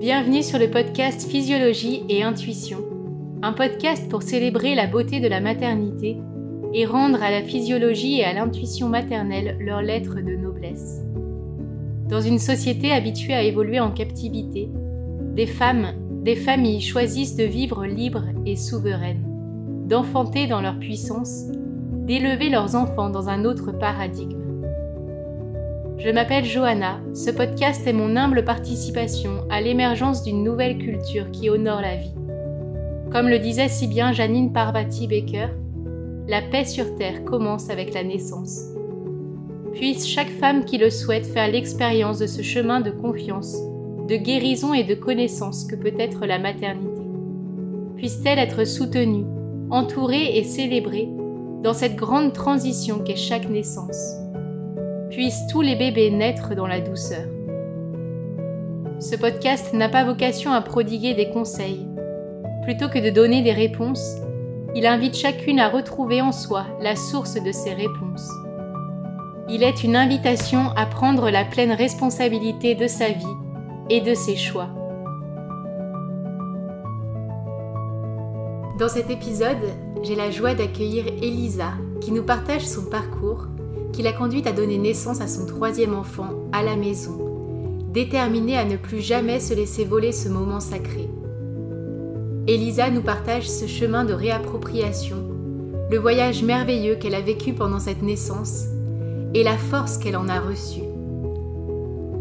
[0.00, 2.78] Bienvenue sur le podcast Physiologie et Intuition,
[3.42, 6.16] un podcast pour célébrer la beauté de la maternité
[6.72, 11.02] et rendre à la physiologie et à l'intuition maternelle leur lettre de noblesse.
[12.08, 14.70] Dans une société habituée à évoluer en captivité,
[15.34, 15.92] des femmes,
[16.22, 19.24] des familles choisissent de vivre libres et souveraines,
[19.88, 21.46] d'enfanter dans leur puissance,
[22.08, 24.40] d'élever leurs enfants dans un autre paradigme.
[25.98, 31.50] Je m'appelle Johanna, ce podcast est mon humble participation à l'émergence d'une nouvelle culture qui
[31.50, 32.14] honore la vie.
[33.12, 35.48] Comme le disait si bien Janine Parvati Baker,
[36.26, 38.68] la paix sur Terre commence avec la naissance.
[39.74, 43.54] Puisse chaque femme qui le souhaite faire l'expérience de ce chemin de confiance,
[44.08, 47.02] de guérison et de connaissance que peut être la maternité.
[47.96, 49.26] Puisse-t-elle être soutenue,
[49.70, 51.10] entourée et célébrée
[51.62, 54.14] dans cette grande transition qu'est chaque naissance.
[55.10, 57.26] Puissent tous les bébés naître dans la douceur.
[59.00, 61.86] Ce podcast n'a pas vocation à prodiguer des conseils.
[62.62, 64.16] Plutôt que de donner des réponses,
[64.74, 68.30] il invite chacune à retrouver en soi la source de ces réponses.
[69.48, 73.24] Il est une invitation à prendre la pleine responsabilité de sa vie
[73.88, 74.77] et de ses choix.
[78.78, 79.56] Dans cet épisode,
[80.04, 83.48] j'ai la joie d'accueillir Elisa qui nous partage son parcours
[83.92, 87.18] qui l'a conduite à donner naissance à son troisième enfant à la maison,
[87.92, 91.10] déterminée à ne plus jamais se laisser voler ce moment sacré.
[92.46, 95.24] Elisa nous partage ce chemin de réappropriation,
[95.90, 98.66] le voyage merveilleux qu'elle a vécu pendant cette naissance
[99.34, 100.86] et la force qu'elle en a reçue.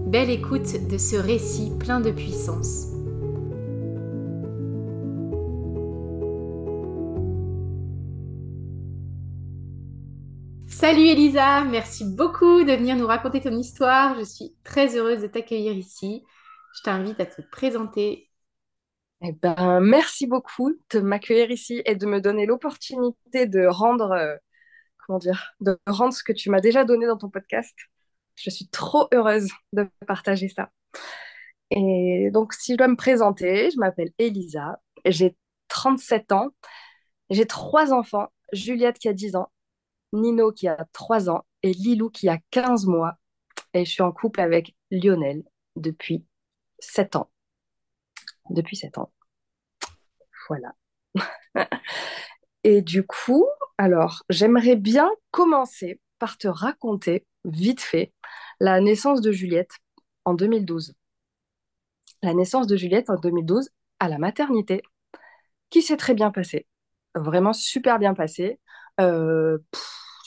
[0.08, 2.97] Belle écoute de ce récit plein de puissance.
[10.80, 14.16] Salut Elisa, merci beaucoup de venir nous raconter ton histoire.
[14.20, 16.24] Je suis très heureuse de t'accueillir ici.
[16.76, 18.30] Je t'invite à te présenter
[19.22, 24.36] eh ben, merci beaucoup de m'accueillir ici et de me donner l'opportunité de rendre, euh,
[25.04, 27.76] comment dire, de rendre ce que tu m'as déjà donné dans ton podcast.
[28.36, 30.70] Je suis trop heureuse de partager ça.
[31.72, 35.36] Et donc, si je dois me présenter, je m'appelle Elisa, j'ai
[35.70, 36.50] 37 ans,
[37.32, 39.50] j'ai trois enfants, Juliette qui a 10 ans,
[40.14, 43.16] Nino qui a 3 ans et Lilou qui a 15 mois.
[43.74, 45.44] Et je suis en couple avec Lionel
[45.76, 46.26] depuis
[46.80, 47.30] 7 ans
[48.50, 49.12] depuis 7 ans.
[50.50, 50.76] Voilà.
[52.64, 53.46] Et du coup,
[53.78, 58.14] alors, j'aimerais bien commencer par te raconter, vite fait,
[58.60, 59.78] la naissance de Juliette
[60.26, 60.94] en 2012.
[62.24, 63.70] La naissance de Juliette en 2012
[64.00, 64.82] à la maternité,
[65.70, 66.66] qui s'est très bien passée.
[67.16, 68.60] Vraiment super bien passée.
[69.00, 69.58] Euh,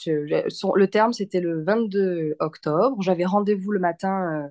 [0.05, 3.01] le terme, c'était le 22 octobre.
[3.01, 4.49] J'avais rendez-vous le matin euh,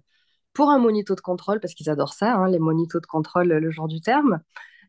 [0.52, 3.70] pour un monito de contrôle, parce qu'ils adorent ça, hein, les monitos de contrôle le
[3.70, 4.40] jour du terme.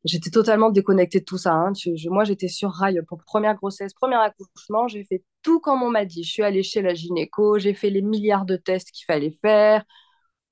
[0.04, 1.54] J'étais totalement déconnectée de tout ça.
[1.54, 1.74] Hein.
[2.06, 4.88] moi, j'étais sur rail pour première grossesse, premier accouchement.
[4.88, 6.24] J'ai fait tout comme on m'a dit.
[6.24, 9.84] Je suis allée chez la gynéco, j'ai fait les milliards de tests qu'il fallait faire.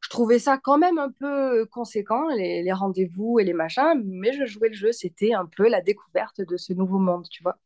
[0.01, 4.45] Je trouvais ça quand même un peu conséquent, les, rendez-vous et les machins, mais je
[4.45, 4.91] jouais le jeu.
[4.91, 7.57] C'était un peu la découverte de ce nouveau monde, tu vois.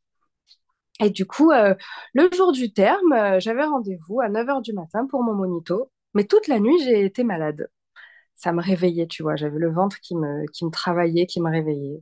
[1.00, 1.76] Et du coup, euh,
[2.14, 5.92] le jour du terme, euh, j'avais rendez-vous à 9h du matin pour mon monito.
[6.14, 7.68] Mais toute la nuit, j'ai été malade.
[8.36, 9.36] Ça me réveillait, tu vois.
[9.36, 12.02] J'avais le ventre qui me, travaillait, qui me réveillait.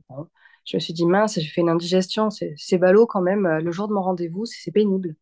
[0.66, 2.28] Je me suis dit, mince, j'ai fait une indigestion.
[2.30, 3.46] C'est ballot quand même.
[3.58, 5.16] Le jour de mon rendez-vous, c'est pénible.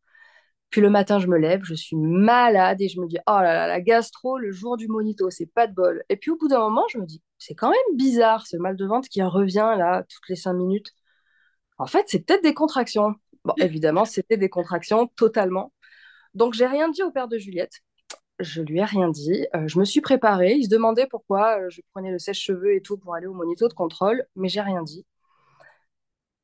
[0.71, 3.55] Puis le matin, je me lève, je suis malade et je me dis, oh là
[3.55, 6.05] là, la gastro, le jour du monito, c'est pas de bol.
[6.09, 8.77] Et puis au bout d'un moment, je me dis, c'est quand même bizarre ce mal
[8.77, 10.93] de ventre qui revient là toutes les cinq minutes.
[11.79, 13.15] En fait, c'est peut-être des contractions.
[13.45, 15.73] Bon, évidemment, c'était des contractions totalement.
[16.35, 17.81] Donc, j'ai rien dit au père de Juliette
[18.41, 19.47] je lui ai rien dit.
[19.55, 20.55] Euh, je me suis préparée.
[20.55, 23.69] Il se demandait pourquoi euh, je prenais le sèche-cheveux et tout pour aller au monito
[23.69, 25.07] de contrôle, mais j'ai rien dit.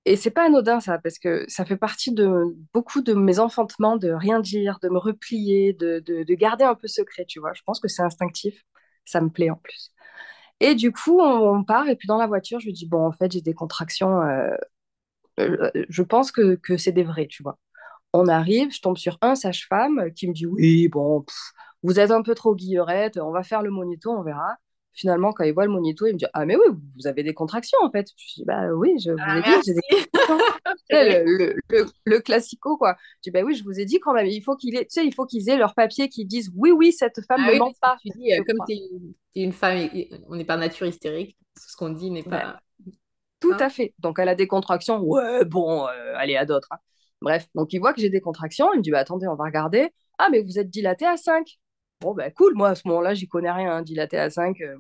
[0.05, 3.97] Et c'est pas anodin ça, parce que ça fait partie de beaucoup de mes enfantements
[3.97, 6.01] de rien dire, de me replier, de,
[6.35, 7.53] garder un peu secret, tu vois.
[7.55, 8.63] Je pense que c'est instinctif.
[9.05, 9.93] Ça me plaît en plus.
[10.61, 13.13] Et du coup, on, part, et puis dans la voiture, je lui dis, bon, en
[13.13, 14.23] fait, j'ai des contractions.
[14.23, 14.57] Euh,
[15.39, 17.59] je pense que, que c'est des vrais, tu vois.
[18.13, 21.25] On arrive, je tombe sur un sage-femme qui me dit, oui, bon,
[21.83, 24.57] vous êtes un peu trop guillerette, on va faire le monito, on verra.
[24.97, 27.35] Finalement, quand il voit le monito, il me dit Ah, mais oui, vous avez des
[27.35, 28.09] contractions en fait.
[28.17, 29.81] Je dis Bah oui, je vous ai dit, j'ai des
[31.69, 32.97] le, le, classico, quoi.
[33.17, 35.07] Je dis Bah oui, je vous ai dit quand même, il faut qu'il tu sais,
[35.07, 37.75] il faut qu'ils aient leur papier qui disent Oui, oui, cette femme ah ne ment
[37.79, 37.99] pas.
[38.01, 39.87] Tu dis, euh, comme tu es, une femme,
[40.29, 42.59] on n'est pas nature hystérique, ce qu'on dit n'est pas.
[43.41, 43.95] Tout à fait.
[43.99, 46.69] Donc, elle a des contractions, ouais, bon, euh, allez, à d'autres.
[46.71, 46.79] Hein.
[47.23, 49.45] Bref, donc il voit que j'ai des contractions, il me dit bah, attendez, on va
[49.45, 49.91] regarder.
[50.19, 51.59] Ah, mais vous êtes dilaté à 5.
[52.01, 54.61] Bon, bah cool, moi à ce moment-là, j'y connais rien, hein, dilaté à 5.
[54.61, 54.77] Euh,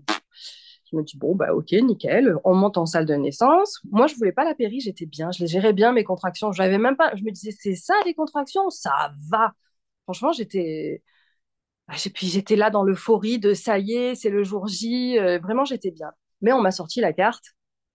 [0.90, 3.80] je me dis bon, bah ok, nickel, on monte en salle de naissance.
[3.90, 6.52] Moi, je voulais pas la péri, j'étais bien, je les gérais bien, mes contractions.
[6.52, 9.52] Je même pas, je me disais, c'est ça les contractions, ça va.
[10.04, 11.02] Franchement, j'étais.
[11.88, 15.18] Ah, puis j'étais là dans l'euphorie de ça y est, c'est le jour J.
[15.18, 16.12] Euh, vraiment, j'étais bien.
[16.42, 17.44] Mais on m'a sorti la carte,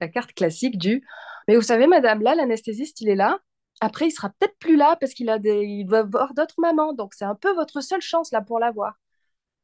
[0.02, 1.06] la carte classique du.
[1.48, 3.40] Mais vous savez, madame, là, l'anesthésiste, il est là.
[3.82, 6.94] Après, il sera peut-être plus là parce qu'il a des, il va voir d'autres mamans.
[6.94, 8.96] Donc, c'est un peu votre seule chance là pour l'avoir.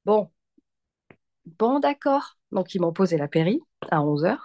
[0.05, 0.31] Bon,
[1.59, 2.37] bon, d'accord.
[2.51, 3.59] Donc, ils m'ont posé la péri
[3.91, 4.37] à 11 h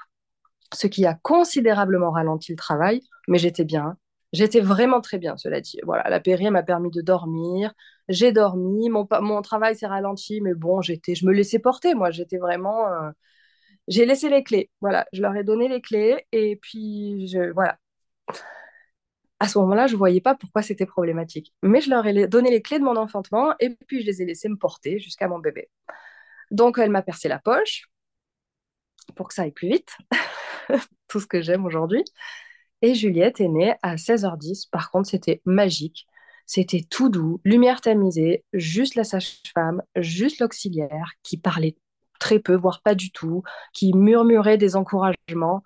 [0.74, 3.96] ce qui a considérablement ralenti le travail, mais j'étais bien.
[4.32, 5.78] J'étais vraiment très bien, cela dit.
[5.84, 7.74] Voilà, la péri m'a permis de dormir.
[8.08, 8.90] J'ai dormi.
[8.90, 11.94] Mon, mon travail s'est ralenti, mais bon, j'étais, je me laissais porter.
[11.94, 12.88] Moi, j'étais vraiment.
[12.88, 13.10] Euh,
[13.88, 14.70] j'ai laissé les clés.
[14.80, 17.78] Voilà, je leur ai donné les clés et puis je, voilà.
[19.40, 21.52] À ce moment-là, je ne voyais pas pourquoi c'était problématique.
[21.62, 24.24] Mais je leur ai donné les clés de mon enfantement et puis je les ai
[24.24, 25.68] laissés me porter jusqu'à mon bébé.
[26.50, 27.86] Donc, elle m'a percé la poche
[29.16, 29.96] pour que ça aille plus vite.
[31.08, 32.04] Tout ce que j'aime aujourd'hui.
[32.82, 34.68] Et Juliette est née à 16h10.
[34.70, 36.06] Par contre, c'était magique.
[36.46, 41.76] C'était tout doux, lumière tamisée, juste la sage-femme, juste l'auxiliaire qui parlait
[42.22, 43.42] très peu, voire pas du tout,
[43.72, 45.62] qui murmurait des encouragements.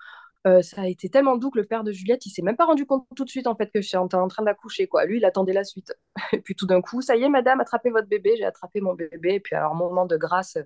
[0.46, 2.64] Euh, ça a été tellement doux que le père de Juliette, il s'est même pas
[2.64, 5.04] rendu compte tout de suite en fait que j'étais en train d'accoucher quoi.
[5.04, 5.92] Lui, il attendait la suite.
[6.32, 8.36] Et puis tout d'un coup, ça y est, madame, attrapez votre bébé.
[8.38, 9.34] J'ai attrapé mon bébé.
[9.34, 10.56] Et puis alors moment de grâce,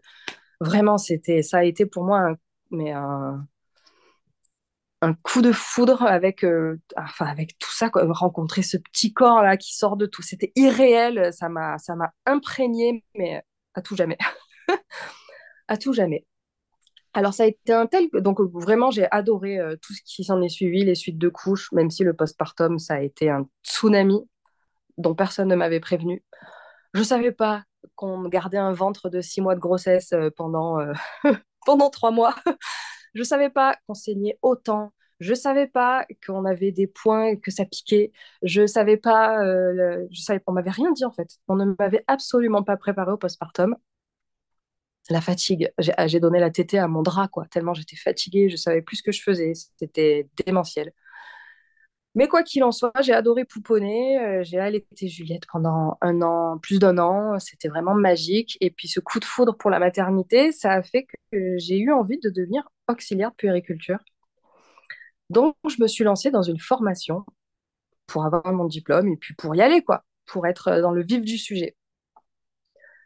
[0.61, 2.37] vraiment, c'était, ça a été pour moi un,
[2.71, 3.39] mais un,
[5.23, 9.75] coup de foudre avec, euh, enfin avec tout ça, rencontrer ce petit corps là qui
[9.75, 10.23] sort de tout.
[10.23, 11.33] C'était irréel.
[11.33, 13.43] Ça m'a, ça m'a imprégné, mais
[13.75, 14.19] à tout jamais,
[15.71, 16.27] à tout jamais.
[17.15, 18.09] Alors, ça a été un tel.
[18.13, 21.73] Donc, vraiment, j'ai adoré euh, tout ce qui s'en est suivi, les suites de couches,
[21.73, 24.29] même si le postpartum, ça a été un tsunami
[24.99, 26.25] dont personne ne m'avait prévenu.
[26.95, 27.65] Je savais pas
[27.97, 30.93] qu'on gardait un ventre de six mois de grossesse euh, pendant, euh,
[31.67, 32.35] pendant trois mois.
[33.15, 34.93] Je savais pas qu'on saignait autant.
[35.19, 38.13] Je savais pas qu'on avait des points, que ça piquait.
[38.43, 39.37] Je savais pas.
[40.11, 41.29] je savais, on m'avait rien dit en fait.
[41.49, 43.77] On ne m'avait absolument pas préparé au postpartum
[45.11, 45.73] la fatigue.
[45.97, 48.97] Ah, j'ai donné la tétée à mon drap, quoi, tellement j'étais fatiguée, je savais plus
[48.97, 50.93] ce que je faisais, c'était démentiel.
[52.17, 56.59] Mais quoi qu'il en soit, j'ai adoré pouponner, euh, j'ai allaité Juliette pendant un an,
[56.59, 58.59] plus d'un an, c'était vraiment magique.
[58.61, 61.93] Et puis ce coup de foudre pour la maternité, ça a fait que j'ai eu
[61.93, 63.99] envie de devenir auxiliaire de puériculture.
[65.31, 67.25] Donc je me suis lancée dans une formation
[68.07, 71.23] pour avoir mon diplôme et puis pour y aller, quoi, pour être dans le vif
[71.23, 71.77] du sujet.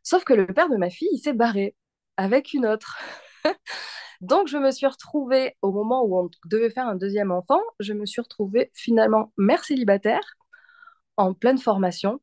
[0.02, 1.74] Sauf que le père de ma fille, il s'est barré
[2.16, 2.99] avec une autre.
[4.20, 7.93] Donc, je me suis retrouvée, au moment où on devait faire un deuxième enfant, je
[7.93, 10.22] me suis retrouvée finalement mère célibataire,
[11.16, 12.20] en pleine formation.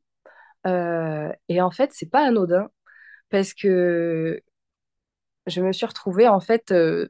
[0.66, 2.70] Euh, et en fait, c'est pas anodin,
[3.30, 4.42] parce que
[5.46, 7.08] je me suis retrouvée en fait euh,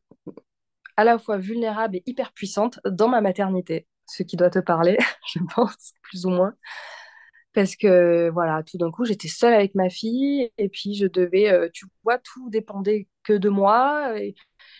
[0.96, 4.98] à la fois vulnérable et hyper puissante dans ma maternité, ce qui doit te parler,
[5.34, 6.54] je pense, plus ou moins
[7.52, 11.50] parce que voilà, tout d'un coup, j'étais seule avec ma fille et puis je devais,
[11.50, 14.14] euh, tu vois, tout dépendait que de moi.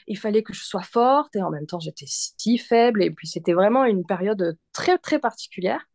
[0.06, 3.28] Il fallait que je sois forte et en même temps, j'étais si faible et puis
[3.28, 5.86] c'était vraiment une période très très particulière.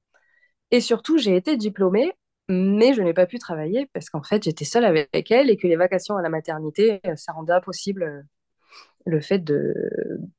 [0.72, 2.14] Et surtout, j'ai été diplômée,
[2.50, 5.68] mais je n'ai pas pu travailler parce qu'en fait, j'étais seule avec elle et que
[5.68, 8.22] les vacations à la maternité, euh, ça rendait impossible euh,
[9.06, 9.74] le fait de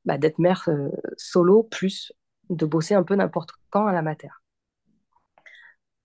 [0.04, 0.68] bah, d'être mère
[1.16, 2.12] solo plus
[2.50, 4.28] de bosser un peu n'importe quand à la mater.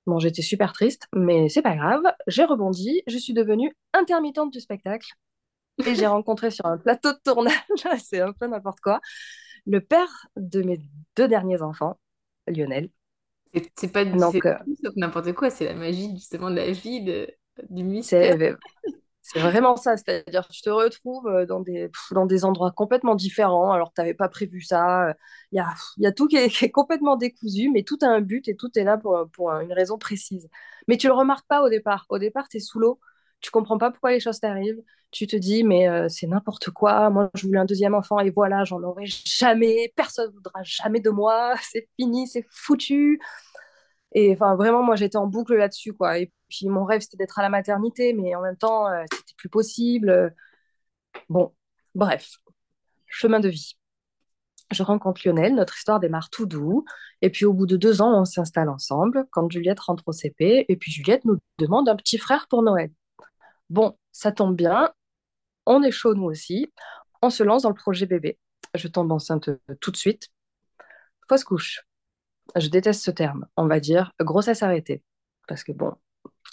[0.06, 2.04] Bon, j'étais super triste, mais c'est pas grave.
[2.28, 5.08] J'ai rebondi, je suis devenue intermittente du spectacle
[5.86, 7.56] et j'ai rencontré sur un plateau de tournage,
[8.04, 9.00] c'est un peu n'importe quoi,
[9.66, 10.80] le père de mes
[11.16, 12.00] deux derniers enfants,
[12.48, 12.90] Lionel.
[13.76, 14.56] C'est pas Donc, euh,
[14.96, 17.28] n'importe quoi, c'est la magie justement de la vie, de,
[17.70, 18.58] du mystère.
[19.26, 23.72] C'est vraiment ça, c'est-à-dire je te retrouve euh, dans des, dans des endroits complètement différents,
[23.72, 25.16] alors tu n'avais pas prévu ça.
[25.54, 28.48] Il y a, y a tout qui est, complètement décousu, mais tout a un but
[28.50, 30.50] et tout est là pour, pour une raison précise.
[30.90, 32.06] Mais tu le remarques pas au départ.
[32.10, 33.00] Au départ, tu es sous l'eau,
[33.40, 34.82] tu comprends pas pourquoi les choses t'arrivent.
[35.12, 37.10] Tu te dis, mais euh, c'est n'importe quoi.
[37.10, 39.94] Moi, je voulais un deuxième enfant et voilà, j'en aurai jamais.
[39.96, 41.56] Personne ne voudra jamais de moi.
[41.62, 43.22] C'est fini, c'est foutu.
[44.14, 46.20] Et enfin, vraiment, moi, j'étais en boucle là-dessus, quoi.
[46.54, 49.50] Puis, mon rêve, c'était d'être à la maternité, mais en même temps, euh, c'était plus
[49.50, 50.36] possible.
[51.28, 51.52] Bon,
[51.96, 52.38] bref,
[53.08, 53.76] chemin de vie.
[54.72, 56.86] Je rencontre Lionel, notre histoire démarre tout doux.
[57.24, 60.66] Et puis, au bout de deux ans, on s'installe ensemble quand Juliette rentre au CP.
[60.70, 62.92] Et puis, Juliette nous demande un petit frère pour Noël.
[63.72, 64.94] Bon, ça tombe bien.
[65.66, 66.72] On est chaud, nous aussi.
[67.24, 68.38] On se lance dans le projet bébé.
[68.76, 69.50] Je tombe enceinte
[69.82, 70.30] tout de suite.
[71.28, 71.82] Fausse couche.
[72.56, 75.02] je déteste ce terme, on va dire grossesse arrêtée.
[75.48, 75.96] Parce que bon,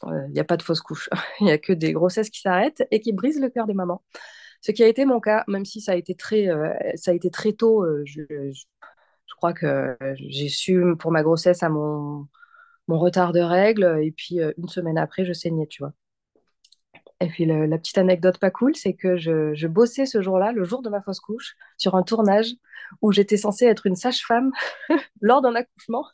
[0.06, 1.08] il n'y a pas de fausse couche.
[1.40, 4.02] Il n'y a que des grossesses qui s'arrêtent et qui brisent le cœur des mamans.
[4.62, 6.48] Ce qui a été mon cas, même si ça a été très,
[6.96, 7.86] ça a été très tôt.
[8.04, 8.22] je,
[9.30, 12.28] je crois que j'ai su pour ma grossesse à mon,
[12.88, 14.00] retard de règles.
[14.02, 15.92] Et puis, une semaine après, je saignais, tu vois.
[17.20, 20.64] Et puis, la petite anecdote pas cool, c'est que je, je bossais ce jour-là, le
[20.64, 22.54] jour de ma fausse couche, sur un tournage
[23.02, 24.52] où j'étais censée être une sage-femme
[25.20, 26.06] lors d'un accouchement.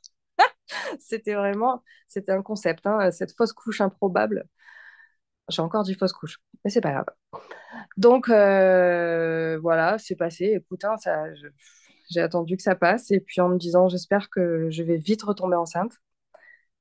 [1.00, 4.46] c'était vraiment, c'était un concept, hein, cette fausse couche improbable.
[5.48, 7.06] J'ai encore dit fausse couche, mais c'est pas grave.
[7.96, 10.54] Donc, euh, voilà, c'est passé.
[10.56, 11.26] Écoute, hein, ça,
[12.10, 15.22] j'ai attendu que ça passe et puis en me disant j'espère que je vais vite
[15.22, 15.92] retomber enceinte.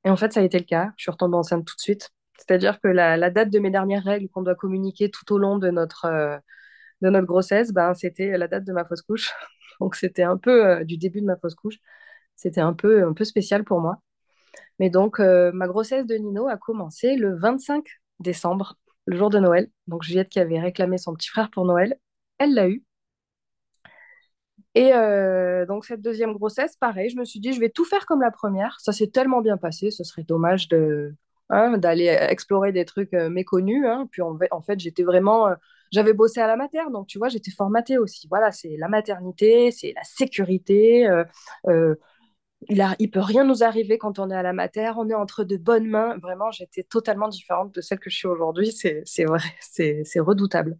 [0.05, 0.91] Et en fait, ça a été le cas.
[0.97, 2.11] Je suis retombée enceinte tout de suite.
[2.37, 5.57] C'est-à-dire que la, la, date de mes dernières règles qu'on doit communiquer tout au long
[5.57, 6.37] de notre, euh,
[7.01, 9.33] de notre grossesse, ben, c'était la date de ma fausse couche.
[9.81, 11.77] Donc c'était un peu euh, du début de ma fausse couche.
[12.35, 13.99] C'était un peu, un peu spécial pour moi.
[14.79, 17.85] Mais donc, euh, ma grossesse de Nino a commencé le 25
[18.19, 18.75] décembre,
[19.05, 19.69] le jour de Noël.
[19.87, 21.97] Donc Juliette qui avait réclamé son petit frère pour Noël,
[22.37, 22.83] elle l'a eu.
[24.73, 28.05] Et euh, donc cette deuxième grossesse, pareil, je me suis dit, je vais tout faire
[28.05, 28.77] comme la première.
[28.81, 31.15] Ça s'est tellement bien passé, ce serait dommage de
[31.49, 33.85] hein, d'aller explorer des trucs euh, méconnus.
[33.87, 34.07] Hein.
[34.11, 35.47] Puis en, fait, j'étais vraiment,
[35.93, 38.27] j'avais bossé à la mater, donc tu vois, j'étais formatée aussi.
[38.27, 41.07] Voilà, c'est la maternité, c'est la sécurité.
[42.69, 44.91] Il a, il peut rien nous arriver quand on est à la mater.
[44.97, 46.17] On est entre de bonnes mains.
[46.19, 48.71] Vraiment, j'étais totalement différente de celle que je suis aujourd'hui.
[48.71, 50.77] C'est vrai, c'est redoutable.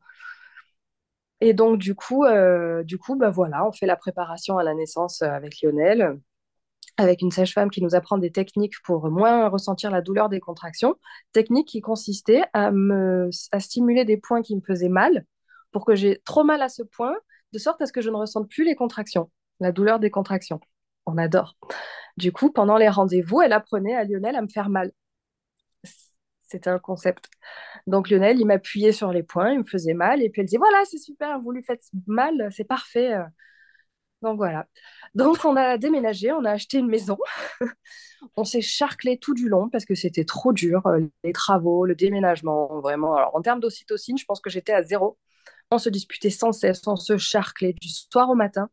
[1.41, 4.73] Et donc, du coup, euh, du coup bah voilà, on fait la préparation à la
[4.73, 6.19] naissance euh, avec Lionel,
[6.97, 10.95] avec une sage-femme qui nous apprend des techniques pour moins ressentir la douleur des contractions.
[11.33, 12.71] Technique qui consistait à,
[13.51, 15.25] à stimuler des points qui me faisaient mal
[15.71, 17.15] pour que j'ai trop mal à ce point,
[17.51, 20.61] de sorte à ce que je ne ressente plus les contractions, la douleur des contractions.
[21.05, 21.55] On adore.
[22.17, 24.91] Du coup, pendant les rendez-vous, elle apprenait à Lionel à me faire mal.
[26.47, 27.29] C'était un concept.
[27.87, 30.57] Donc Lionel, il m'appuyait sur les points, il me faisait mal, et puis elle disait
[30.57, 33.15] voilà, c'est super, vous lui faites mal, c'est parfait.
[34.21, 34.67] Donc voilà.
[35.13, 37.17] Donc on a déménagé, on a acheté une maison,
[38.37, 41.95] on s'est charclé tout du long parce que c'était trop dur, euh, les travaux, le
[41.95, 43.15] déménagement, vraiment.
[43.15, 45.17] Alors en termes d'ocytocine, je pense que j'étais à zéro.
[45.71, 48.69] On se disputait sans cesse, on se charclait du soir au matin.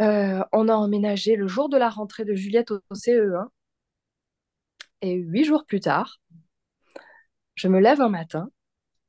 [0.00, 3.50] Euh, on a emménagé le jour de la rentrée de Juliette au CE1.
[5.02, 6.20] Et huit jours plus tard,
[7.54, 8.50] je me lève un matin.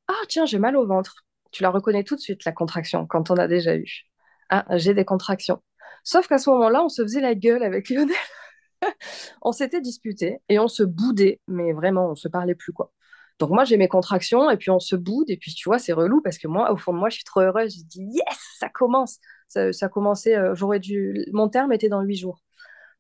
[0.08, 1.26] Ah, tiens, j'ai mal au ventre.
[1.52, 4.04] Tu la reconnais tout de suite, la contraction, quand on a déjà eu.
[4.50, 5.62] Ah, j'ai des contractions.
[6.04, 8.16] Sauf qu'à ce moment-là, on se faisait la gueule avec Lionel.
[9.42, 12.92] on s'était disputé et on se boudait, mais vraiment, on se parlait plus, quoi.
[13.40, 15.94] Donc moi, j'ai mes contractions et puis on se boude et puis tu vois, c'est
[15.94, 17.74] relou parce que moi, au fond de moi, je suis trop heureuse.
[17.78, 19.20] Je dis yes, ça commence.
[19.50, 22.42] Ça, ça commençait, euh, j'aurais dû, mon terme était dans huit jours.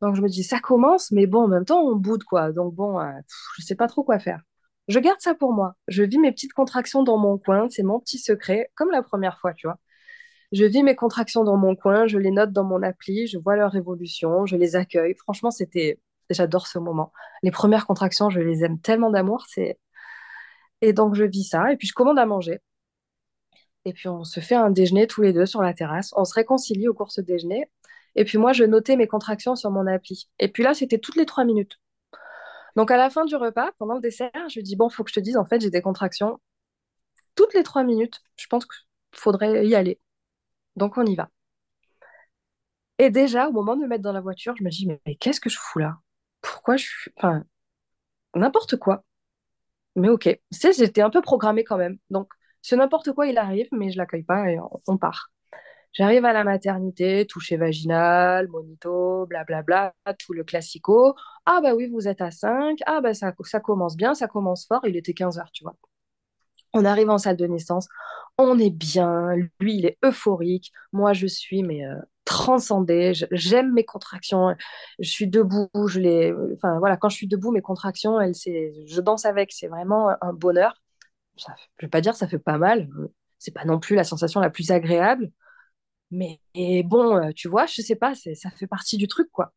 [0.01, 2.51] Donc je me dis ça commence, mais bon, en même temps, on boude quoi.
[2.51, 3.11] Donc bon, euh,
[3.57, 4.41] je sais pas trop quoi faire.
[4.87, 5.75] Je garde ça pour moi.
[5.87, 7.67] Je vis mes petites contractions dans mon coin.
[7.69, 9.77] C'est mon petit secret, comme la première fois, tu vois.
[10.51, 13.55] Je vis mes contractions dans mon coin, je les note dans mon appli, je vois
[13.55, 15.15] leur évolution, je les accueille.
[15.15, 15.99] Franchement, c'était,
[16.31, 17.11] j'adore ce moment.
[17.43, 19.45] Les premières contractions, je les aime tellement d'amour.
[19.47, 19.79] C'est
[20.81, 22.59] et donc je vis ça et puis je commande à manger.
[23.85, 26.13] Et puis on se fait un déjeuner tous les deux sur la terrasse.
[26.15, 27.69] On se réconcilie au cours de ce déjeuner.
[28.15, 30.29] Et puis moi, je notais mes contractions sur mon appli.
[30.39, 31.79] Et puis là, c'était toutes les trois minutes.
[32.75, 35.09] Donc à la fin du repas, pendant le dessert, je lui dis bon, faut que
[35.09, 36.39] je te dise, en fait, j'ai des contractions
[37.35, 38.21] toutes les trois minutes.
[38.35, 39.99] Je pense qu'il faudrait y aller.
[40.75, 41.29] Donc on y va.
[42.97, 45.39] Et déjà, au moment de me mettre dans la voiture, je me dis mais, qu'est-ce
[45.39, 45.97] que je fous là?
[46.41, 47.43] Pourquoi je suis, enfin,
[48.35, 49.03] n'importe quoi.
[49.95, 51.97] Mais ok, j'étais un peu programmée quand même.
[52.09, 55.31] Donc ce n'importe quoi, il arrive, mais je l'accueille pas et on part.
[55.93, 61.15] J'arrive à la maternité, toucher vaginal, monito, blablabla, tout le classico.
[61.45, 62.77] Ah bah oui, vous êtes à 5.
[62.85, 64.81] Ah bah ça, commence bien, ça commence fort.
[64.85, 65.75] Il était 15 heures, tu vois.
[66.73, 67.87] On arrive en salle de naissance,
[68.37, 73.83] on est bien, lui il est euphorique, moi je suis mais euh, transcendée, j'aime mes
[73.85, 74.55] contractions,
[74.99, 79.25] je suis debout, je les, voilà, quand je suis debout, mes contractions, elles, je danse
[79.25, 80.75] avec, c'est vraiment un bonheur.
[81.39, 82.89] Ça, je vais pas dire ça fait pas mal,
[83.37, 85.31] c'est pas non plus la sensation la plus agréable,
[86.11, 86.39] mais
[86.83, 89.53] bon, euh, tu vois, je sais pas, ça fait partie du truc, quoi.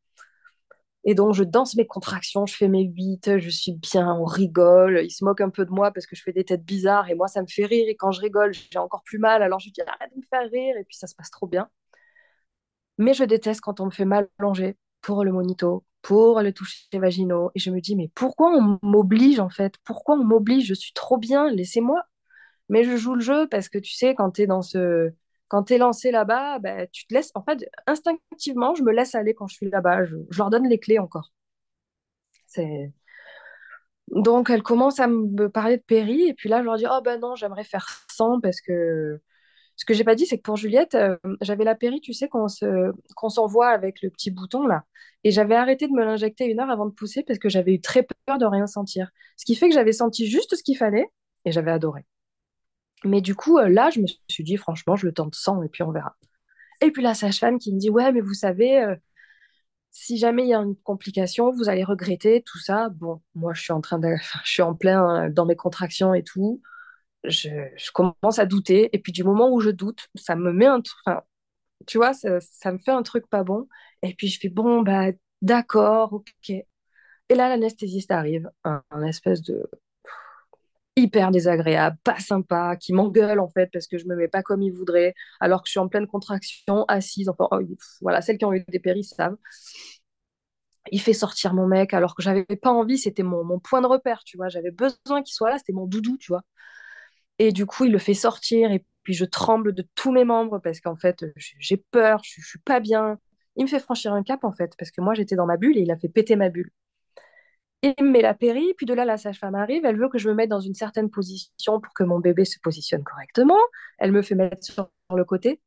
[1.04, 5.00] Et donc, je danse mes contractions, je fais mes huit, je suis bien, on rigole.
[5.02, 7.14] Il se moque un peu de moi parce que je fais des têtes bizarres et
[7.16, 7.86] moi, ça me fait rire.
[7.88, 9.42] Et quand je rigole, j'ai encore plus mal.
[9.42, 10.76] Alors, je dis arrête de me faire rire.
[10.76, 11.68] Et puis, ça se passe trop bien.
[12.98, 16.86] Mais je déteste quand on me fait mal plonger pour le monito, pour le toucher
[16.94, 17.50] vaginaux.
[17.54, 19.74] Et je me dis mais pourquoi on m'oblige en fait?
[19.84, 20.66] Pourquoi on m'oblige?
[20.66, 22.02] Je suis trop bien, laissez-moi.
[22.68, 25.12] Mais je joue le jeu parce que tu sais, quand tu es dans ce
[25.48, 27.32] Quand tu lancé là-bas, ben, tu te laisses.
[27.34, 30.04] En fait, instinctivement, je me laisse aller quand je suis là-bas.
[30.06, 31.32] Je, leur donne les clés encore.
[32.46, 32.92] C'est.
[34.08, 37.00] Donc, elle commence à me parler de péri, et puis là, je leur dis, oh
[37.02, 39.20] ben non, j'aimerais faire 100 parce que
[39.76, 42.28] ce que j'ai pas dit, c'est que pour Juliette, euh, j'avais la péri, tu sais,
[42.28, 44.84] qu'on se, qu'on s'envoie avec le petit bouton là,
[45.24, 47.80] et j'avais arrêté de me l'injecter une heure avant de pousser parce que j'avais eu
[47.80, 49.10] très peur de rien sentir.
[49.36, 51.06] Ce qui fait que j'avais senti juste ce qu'il fallait,
[51.44, 52.04] et j'avais adoré.
[53.04, 55.68] Mais du coup, euh, là, je me suis dit, franchement, je le tente 100 et
[55.68, 56.16] puis on verra.
[56.82, 58.96] Et puis la sage-femme qui me dit, ouais, mais vous savez, euh,
[59.90, 62.88] si jamais il y a une complication, vous allez regretter tout ça.
[62.90, 64.14] Bon, moi, je suis en train de,
[64.44, 66.62] je suis en plein dans mes contractions et tout.
[67.24, 68.90] Je, commence à douter.
[68.94, 71.04] Et puis du moment où je doute, ça me met un truc,
[71.86, 73.68] tu vois, ça, me fait un truc pas bon.
[74.02, 75.08] Et puis je fais, bon, bah,
[75.42, 76.50] d'accord, ok.
[76.50, 79.68] Et là, l'anesthésiste arrive, un, espèce de
[80.96, 84.62] hyper désagréable, pas sympa, qui m'engueule en fait parce que je me mets pas comme
[84.62, 87.28] il voudrait, alors que je suis en pleine contraction, assise.
[87.28, 87.60] Enfin, oh,
[88.02, 89.36] voilà, celles qui ont eu des péris savent.
[90.90, 94.22] Il fait sortir mon mec alors que j'avais pas envie, c'était mon, point de repère,
[94.24, 94.48] tu vois.
[94.48, 96.42] J'avais besoin qu'il soit là, c'était mon doudou, tu vois.
[97.38, 100.58] Et du coup, il le fait sortir et puis je tremble de tous mes membres
[100.58, 103.18] parce qu'en fait, j'ai peur, je, je suis pas bien.
[103.56, 105.76] Il me fait franchir un cap en fait parce que moi j'étais dans ma bulle
[105.78, 106.70] et il a fait péter ma bulle.
[107.82, 110.28] Il me met la péri, puis de là, la sage-femme arrive, elle veut que je
[110.28, 113.58] me mette dans une certaine position pour que mon bébé se positionne correctement.
[113.98, 115.60] Elle me fait mettre sur le côté.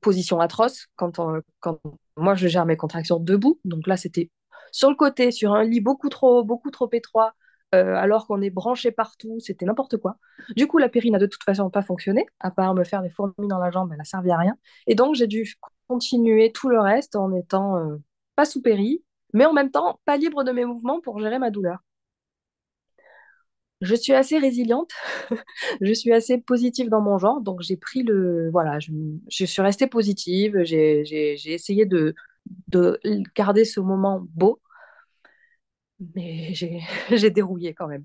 [0.00, 1.80] Position atroce, quand, on, quand
[2.16, 3.60] moi je gère mes contractions debout.
[3.64, 4.30] Donc là, c'était
[4.72, 7.32] sur le côté, sur un lit beaucoup trop, beaucoup trop étroit, euh,
[7.76, 10.18] alors qu'on est branché partout, c'était n'importe quoi.
[10.56, 13.10] Du coup, la péri n'a de toute façon pas fonctionné, à part me faire des
[13.10, 14.56] fourmis dans la jambe, elle n'a servi à rien.
[14.86, 15.54] Et donc, j'ai dû
[15.88, 17.96] continuer tout le reste en étant euh,
[18.34, 19.02] pas sous péri,
[19.32, 21.78] mais en même temps pas libre de mes mouvements pour gérer ma douleur.
[23.82, 24.90] Je suis assez résiliente,
[25.82, 28.48] je suis assez positive dans mon genre, donc j'ai pris le...
[28.50, 32.14] Voilà, je, suis restée positive, j'ai essayé de
[33.36, 34.60] garder ce moment beau,
[36.14, 36.52] mais
[37.10, 38.04] j'ai dérouillé quand même.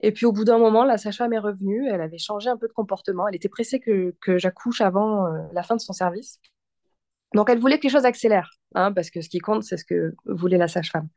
[0.00, 2.66] Et puis au bout d'un moment, la sage-femme est revenue, elle avait changé un peu
[2.66, 6.40] de comportement, elle était pressée que, j'accouche avant euh, la fin de son service.
[7.34, 9.84] Donc, elle voulait que les choses accélèrent, hein, parce que ce qui compte, c'est ce
[9.84, 11.08] que voulait la sage-femme.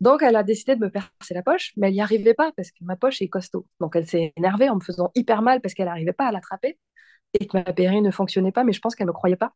[0.00, 2.70] Donc, elle a décidé de me percer la poche, mais elle n'y arrivait pas parce
[2.70, 3.66] que ma poche est costaud.
[3.80, 6.78] Donc, elle s'est énervée en me faisant hyper mal parce qu'elle n'arrivait pas à l'attraper
[7.38, 9.52] et que ma péri ne fonctionnait pas, mais je pense qu'elle ne me croyait pas.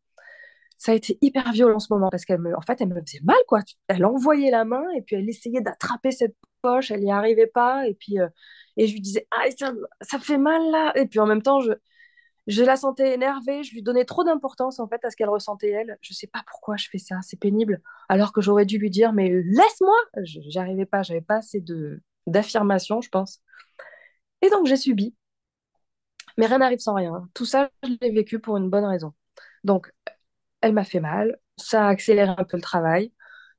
[0.80, 2.98] Ça a été hyper violent en ce moment parce qu'elle me, en fait, elle me
[3.02, 3.60] faisait mal, quoi.
[3.88, 7.86] Elle envoyait la main et puis elle essayait d'attraper cette poche, elle n'y arrivait pas.
[7.86, 8.28] Et puis, euh,
[8.78, 10.92] et je lui disais, ah, ça, ça fait mal là.
[10.96, 11.72] Et puis en même temps, je,
[12.46, 15.68] je la sentais énervée, je lui donnais trop d'importance en fait à ce qu'elle ressentait
[15.70, 15.98] elle.
[16.00, 17.82] Je sais pas pourquoi je fais ça, c'est pénible.
[18.08, 19.96] Alors que j'aurais dû lui dire mais laisse-moi.
[20.24, 21.62] J'arrivais pas, j'avais pas assez
[22.26, 23.42] d'affirmation, je pense.
[24.42, 25.14] Et donc j'ai subi.
[26.36, 27.28] Mais rien n'arrive sans rien.
[27.34, 29.12] Tout ça, je l'ai vécu pour une bonne raison.
[29.64, 29.92] Donc
[30.60, 33.12] elle m'a fait mal, ça a accéléré un peu le travail.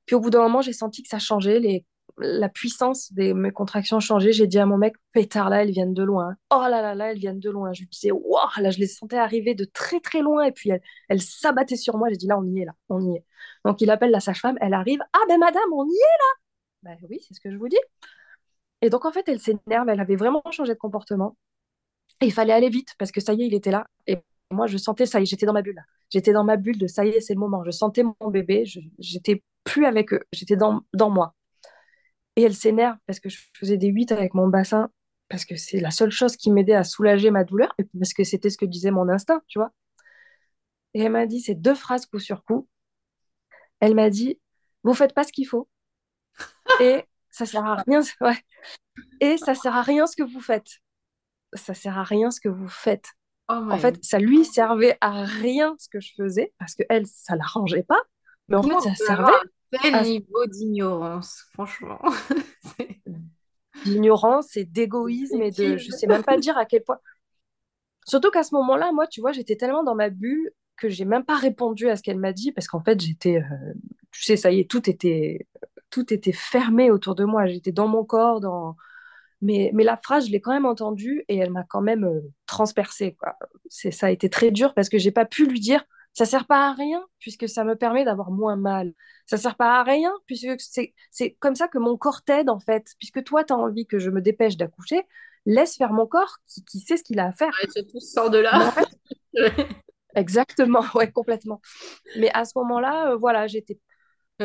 [0.05, 1.85] Puis au bout d'un moment, j'ai senti que ça changeait, les
[2.17, 4.33] la puissance de mes contractions changé.
[4.33, 6.35] J'ai dit à mon mec, pétard, là, elles viennent de loin.
[6.51, 7.73] Oh là là là, elles viennent de loin.
[7.73, 10.45] Je lui disais, waouh, là, je les sentais arriver de très très loin.
[10.45, 12.09] Et puis, elles, elles s'abattaient sur moi.
[12.09, 13.25] J'ai dit, là, on y est, là, on y est.
[13.65, 14.99] Donc, il appelle la sage-femme, elle arrive.
[15.13, 16.17] Ah, ben madame, on y est
[16.83, 16.95] là.
[16.95, 17.77] Ben oui, c'est ce que je vous dis.
[18.81, 19.89] Et donc, en fait, elle s'énerve.
[19.89, 21.37] Elle avait vraiment changé de comportement.
[22.21, 23.85] Et il fallait aller vite parce que ça y est, il était là.
[24.07, 24.17] Et
[24.51, 25.83] moi, je sentais, ça y est, j'étais dans ma bulle.
[26.09, 27.63] J'étais dans ma bulle de ça y est, c'est le moment.
[27.63, 28.65] Je sentais mon bébé.
[28.99, 30.21] J'étais plus avec eux.
[30.33, 31.35] J'étais dans, dans moi.
[32.35, 34.89] Et elle s'énerve parce que je faisais des 8 avec mon bassin,
[35.29, 38.23] parce que c'est la seule chose qui m'aidait à soulager ma douleur, et parce que
[38.23, 39.71] c'était ce que disait mon instinct, tu vois.
[40.93, 42.67] Et elle m'a dit ces deux phrases coup sur coup.
[43.79, 44.39] Elle m'a dit
[44.83, 45.67] Vous faites pas ce qu'il faut.
[46.81, 48.01] Et ça sert à rien.
[48.21, 48.37] Ouais.
[49.21, 50.79] Et ça sert à rien ce que vous faites.
[51.53, 53.07] Ça sert à rien ce que vous faites.
[53.51, 57.05] Oh en fait, ça lui servait à rien ce que je faisais, parce que elle,
[57.05, 58.01] ça l'arrangeait pas.
[58.47, 59.31] Mais en fait, ça servait
[59.81, 61.99] quel ah, niveau d'ignorance, franchement.
[63.85, 65.77] D'ignorance et d'égoïsme et de.
[65.77, 66.99] Je sais même pas dire à quel point.
[68.05, 71.23] Surtout qu'à ce moment-là, moi, tu vois, j'étais tellement dans ma bulle que j'ai même
[71.23, 73.37] pas répondu à ce qu'elle m'a dit parce qu'en fait, j'étais.
[73.37, 73.73] Euh,
[74.11, 75.47] tu sais, ça y est, tout était,
[75.89, 77.47] tout était fermé autour de moi.
[77.47, 78.75] J'étais dans mon corps, dans.
[79.41, 82.21] Mais, mais la phrase, je l'ai quand même entendue et elle m'a quand même euh,
[82.45, 83.15] transpercée.
[83.15, 83.35] Quoi.
[83.69, 86.67] Ça a été très dur parce que j'ai pas pu lui dire ça sert pas
[86.67, 88.93] à rien puisque ça me permet d'avoir moins mal.
[89.25, 92.59] Ça sert pas à rien puisque c'est, c'est comme ça que mon corps t'aide en
[92.59, 92.85] fait.
[92.99, 95.03] Puisque toi, tu as envie que je me dépêche d'accoucher,
[95.45, 97.53] laisse faire mon corps qui, qui sait ce qu'il a à faire.
[97.63, 98.73] Ouais, tout sort de là.
[100.15, 101.61] exactement, ouais, complètement.
[102.17, 103.79] Mais à ce moment-là, euh, voilà, j'étais.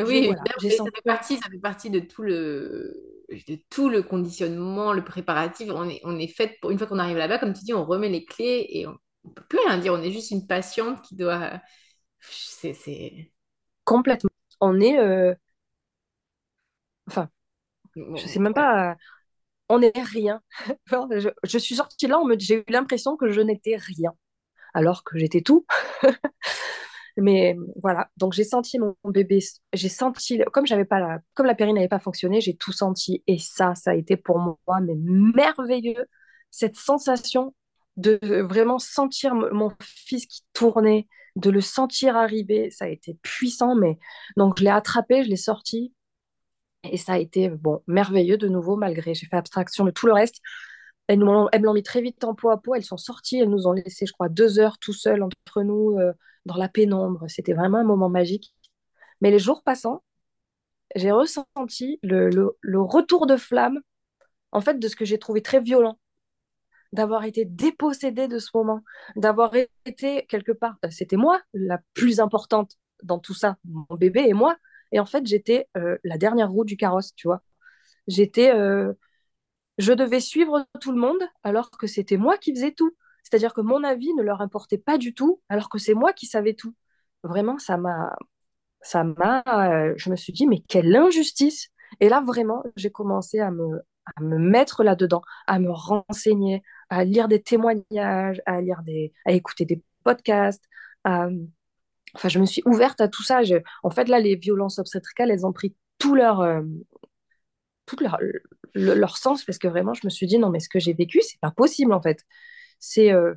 [0.01, 4.93] Oui, voilà, ça, fait partie, ça fait partie de tout le, de tout le conditionnement,
[4.93, 5.69] le préparatif.
[5.73, 7.85] On est, on est fait pour une fois qu'on arrive là-bas, comme tu dis, on
[7.85, 8.97] remet les clés et on
[9.35, 9.93] peut plus rien dire.
[9.93, 11.61] On est juste une patiente qui doit.
[12.21, 13.31] C'est.
[13.85, 14.29] Complètement.
[14.61, 14.99] On est.
[14.99, 15.33] euh,
[17.07, 17.29] Enfin,
[17.95, 18.97] je sais même pas.
[19.69, 20.41] On n'est rien.
[20.91, 24.11] Je, je suis sortie là, on me- j'ai eu l'impression que je n'étais rien,
[24.73, 25.65] alors que j'étais tout.
[27.17, 29.39] Mais voilà, donc j'ai senti mon bébé,
[29.73, 33.23] j'ai senti, comme j'avais pas la, comme la péri n'avait pas fonctionné, j'ai tout senti.
[33.27, 36.05] Et ça, ça a été pour moi mais merveilleux,
[36.51, 37.55] cette sensation
[37.97, 43.75] de vraiment sentir mon fils qui tournait, de le sentir arriver, ça a été puissant.
[43.75, 43.97] Mais
[44.37, 45.93] donc je l'ai attrapé, je l'ai sorti,
[46.83, 50.13] et ça a été bon merveilleux de nouveau, malgré j'ai fait abstraction de tout le
[50.13, 50.41] reste.
[51.07, 52.75] Elles, nous elles me l'ont mis très vite en peau à peau.
[52.75, 53.39] Elles sont sorties.
[53.39, 56.13] Elles nous ont laissé, je crois, deux heures tout seuls entre nous, euh,
[56.45, 57.25] dans la pénombre.
[57.29, 58.53] C'était vraiment un moment magique.
[59.21, 60.03] Mais les jours passant,
[60.95, 63.81] j'ai ressenti le, retour de flamme,
[64.51, 65.99] en fait, de ce que j'ai trouvé très violent,
[66.93, 68.83] d'avoir été dépossédée de ce moment,
[69.15, 69.53] d'avoir
[69.85, 70.77] été quelque part.
[70.85, 74.57] euh, C'était moi la plus importante dans tout ça, mon bébé et moi.
[74.91, 77.41] Et en fait, j'étais euh, la dernière roue du carrosse, tu vois.
[78.07, 78.93] J'étais euh,
[79.77, 82.95] je devais suivre tout le monde alors que c'était moi qui faisais tout.
[83.23, 86.25] C'est-à-dire que mon avis ne leur importait pas du tout alors que c'est moi qui
[86.25, 86.75] savais tout.
[87.23, 88.15] Vraiment, ça m'a,
[88.81, 91.69] ça m'a, euh, je me suis dit, mais quelle injustice.
[91.99, 93.81] Et là, vraiment, j'ai commencé à me,
[94.17, 99.33] à me mettre là-dedans, à me renseigner, à lire des témoignages, à lire des, à
[99.33, 100.63] écouter des podcasts.
[102.15, 103.43] Enfin, je me suis ouverte à tout ça.
[103.43, 106.61] Je- En fait, là, les violences obstétricales, elles ont pris tout leur, euh,
[107.87, 108.19] tout leur,
[108.75, 110.93] le- leur sens parce que vraiment, je me suis dit, non, mais ce que j'ai
[110.93, 112.25] vécu, c'est pas possible en fait.
[112.79, 113.35] C'est euh,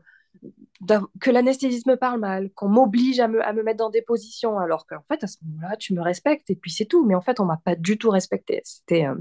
[1.21, 4.59] que l'anesthésiste me parle mal, qu'on m'oblige à me, à me mettre dans des positions,
[4.59, 7.05] alors qu'en fait, à ce moment-là, tu me respectes et puis c'est tout.
[7.07, 8.61] Mais en fait, on m'a pas du tout respecté.
[8.65, 9.07] C'était.
[9.07, 9.15] euh,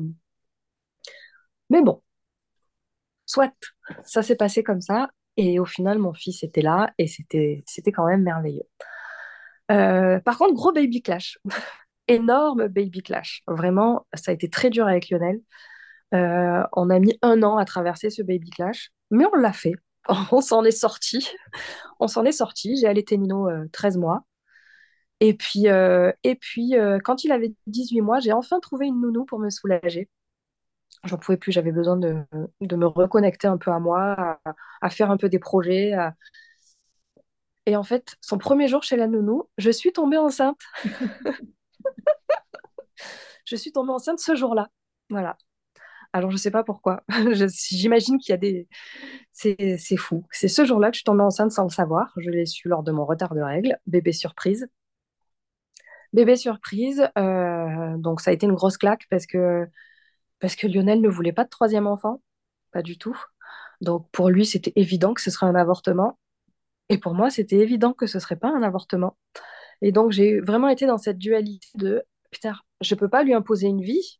[1.70, 2.02] Mais bon,
[3.26, 3.54] soit,
[4.04, 5.10] ça s'est passé comme ça.
[5.38, 7.64] Et au final, mon fils était là et c'était
[7.94, 8.64] quand même merveilleux.
[9.72, 11.38] Euh, par contre, gros baby clash.
[12.10, 13.44] Énorme baby clash.
[13.48, 15.40] Vraiment, ça a été très dur avec Lionel.
[16.14, 19.76] Euh, on a mis un an à traverser ce baby clash, mais on l'a fait.
[20.32, 21.30] On s'en est sorti.
[22.00, 22.78] On s'en est sorti.
[22.78, 24.24] J'ai allaité Nino euh, 13 mois.
[25.20, 29.02] Et puis, euh, et puis euh, quand il avait 18 mois, j'ai enfin trouvé une
[29.02, 30.10] nounou pour me soulager.
[31.04, 32.24] J'en pouvais plus, j'avais besoin de,
[32.62, 34.40] de me reconnecter un peu à moi,
[34.82, 35.94] à, faire un peu des projets.
[37.66, 40.60] Et en fait, son premier jour chez la nounou, je suis tombée enceinte.
[43.46, 44.70] Je suis tombée enceinte ce jour-là.
[45.10, 45.38] Voilà.
[46.14, 47.04] Alors, je sais pas pourquoi.
[47.62, 48.68] J'imagine qu'il y a des...
[49.32, 50.26] C'est fou.
[50.32, 52.14] C'est ce jour-là que je suis tombée enceinte sans le savoir.
[52.18, 53.80] Je l'ai su lors de mon retard de règles.
[53.88, 54.68] Bébé surprise.
[56.14, 57.08] Bébé surprise.
[57.18, 59.68] euh, donc, ça a été une grosse claque parce que,
[60.40, 62.22] parce que Lionel ne voulait pas de troisième enfant.
[62.72, 63.18] Pas du tout.
[63.82, 66.20] Donc, pour lui, c'était évident que ce serait un avortement.
[66.90, 69.18] Et pour moi, c'était évident que ce serait pas un avortement.
[69.82, 73.68] Et donc, j'ai vraiment été dans cette dualité de, putain, je peux pas lui imposer
[73.68, 74.20] une vie,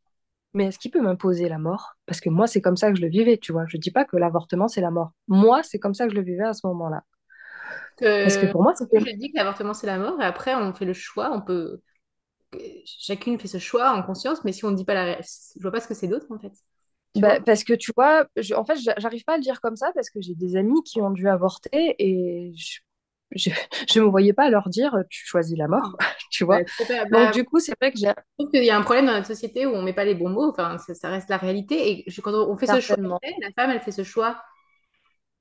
[0.54, 1.94] mais est-ce qu'il peut m'imposer la mort?
[2.06, 3.66] Parce que moi, c'est comme ça que je le vivais, tu vois.
[3.68, 5.12] Je dis pas que l'avortement, c'est la mort.
[5.28, 7.04] Moi, c'est comme ça que je le vivais à ce moment-là.
[8.22, 8.98] Parce que Euh, pour moi, c'était...
[8.98, 11.80] je dis que l'avortement c'est la mort et après on fait le choix, on peut
[12.84, 15.72] chacune fait ce choix en conscience, mais si on ne dit pas la je vois
[15.72, 16.52] pas ce que c'est d'autre en fait.
[17.16, 19.74] Bah, parce que tu vois, je- en fait, j'a- j'arrive pas à le dire comme
[19.76, 22.78] ça parce que j'ai des amis qui ont dû avorter et je,
[23.32, 23.50] je,
[23.92, 25.96] je me voyais pas leur dire, tu choisis la mort,
[26.30, 26.62] tu vois.
[27.10, 29.06] Donc, Bah, du coup, c'est vrai que j'ai je trouve qu'il y a un problème
[29.06, 31.36] dans notre société où on met pas les bons mots, enfin ça, ça reste la
[31.36, 32.96] réalité et je- quand on fait ce choix,
[33.42, 34.42] la femme elle fait ce choix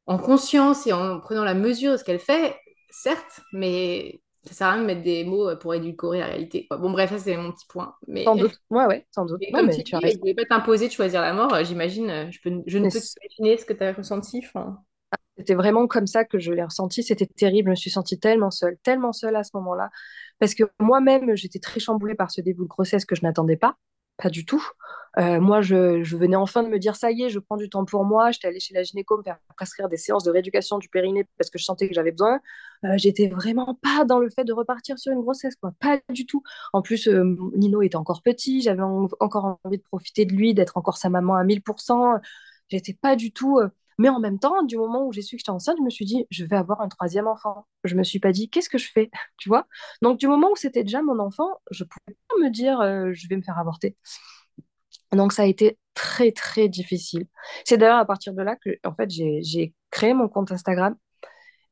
[0.07, 2.57] en conscience et en prenant la mesure de ce qu'elle fait,
[2.89, 6.77] certes, mais ça sert à rien de mettre des mots pour édulcorer la réalité, quoi.
[6.77, 8.61] Bon bref, ça c'est mon petit point, mais sans doute.
[8.69, 9.41] Ouais, ouais, sans doute.
[9.41, 10.15] Et Non, comme mais tu dis, raison.
[10.15, 12.89] ne voulait pas t'imposer de choisir la mort, j'imagine, euh, je, peux, je ne Mais
[12.89, 14.39] peux qu'imaginer ce que tu as ressenti.
[14.45, 14.83] enfin.
[15.39, 17.01] C'était vraiment comme ça que je l'ai ressenti.
[17.03, 17.67] C'était terrible.
[17.69, 19.89] Je me suis sentie tellement seule, tellement seule à ce moment-là.
[20.39, 23.77] Parce que moi-même, j'étais très chamboulée par ce début de grossesse que je n'attendais pas.
[24.17, 24.61] Pas du tout.
[25.17, 27.85] Euh, moi, je, venais enfin de me dire, ça y est, je prends du temps
[27.85, 28.31] pour moi.
[28.31, 31.49] J'étais allée chez la gynéco me faire prescrire des séances de rééducation du périnée parce
[31.49, 32.41] que je sentais que j'avais besoin.
[32.83, 35.71] Euh, j'étais vraiment pas dans le fait de repartir sur une grossesse, quoi.
[35.79, 36.43] Pas du tout.
[36.73, 37.23] En plus, euh,
[37.55, 38.61] Nino était encore petit.
[38.61, 42.15] J'avais en- encore envie de profiter de lui, d'être encore sa maman à 1000%.
[42.69, 43.59] J'étais pas du tout...
[43.99, 46.05] mais en même temps, du moment où j'ai su que j'étais enceinte, je me suis
[46.05, 47.67] dit, je vais avoir un troisième enfant.
[47.83, 49.11] Je me suis pas dit, qu'est-ce que je fais?
[49.37, 49.67] Tu vois?
[50.01, 53.27] Donc, du moment où c'était déjà mon enfant, je pouvais pas me dire, euh, je
[53.27, 53.97] vais me faire avorter.
[55.11, 57.25] Donc, ça a été très, très difficile.
[57.65, 60.95] C'est d'ailleurs à partir de là que, en fait, j'ai, créé mon compte Instagram.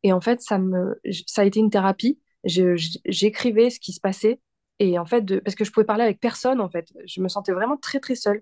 [0.03, 2.19] Et en fait, ça me, ça a été une thérapie.
[2.43, 4.41] J'écrivais ce qui se passait.
[4.79, 6.87] Et en fait, parce que je pouvais parler avec personne, en fait.
[7.05, 8.41] Je me sentais vraiment très, très seule.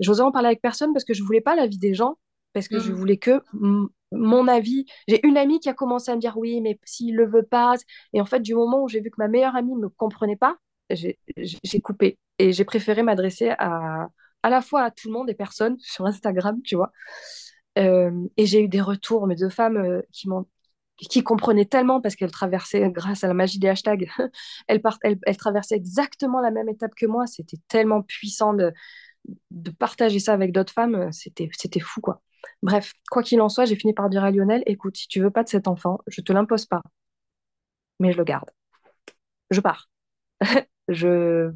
[0.00, 2.18] J'osais en parler avec personne parce que je voulais pas l'avis des gens,
[2.52, 2.96] parce que je Mhm.
[2.96, 3.42] voulais que
[4.12, 4.86] mon avis.
[5.08, 7.74] J'ai une amie qui a commencé à me dire oui, mais s'il le veut pas.
[8.12, 10.36] Et en fait, du moment où j'ai vu que ma meilleure amie ne me comprenait
[10.36, 10.56] pas,
[10.90, 11.18] j'ai
[11.82, 12.18] coupé.
[12.38, 14.08] Et j'ai préféré m'adresser à,
[14.42, 16.92] à la fois à tout le monde et personne sur Instagram, tu vois.
[17.78, 20.46] Euh, et j'ai eu des retours, mais de femmes euh, qui m'ont
[21.10, 24.08] qui comprenaient tellement parce qu'elles traversaient, grâce à la magie des hashtags,
[24.68, 27.26] elles, elles, elles, traversaient exactement la même étape que moi.
[27.26, 28.72] C'était tellement puissant de,
[29.50, 31.12] de partager ça avec d'autres femmes.
[31.12, 32.22] C'était, c'était fou, quoi.
[32.62, 35.30] Bref, quoi qu'il en soit, j'ai fini par dire à Lionel, écoute, si tu veux
[35.30, 36.82] pas de cet enfant, je te l'impose pas,
[37.98, 38.50] mais je le garde.
[39.50, 39.88] Je pars.
[40.88, 41.52] je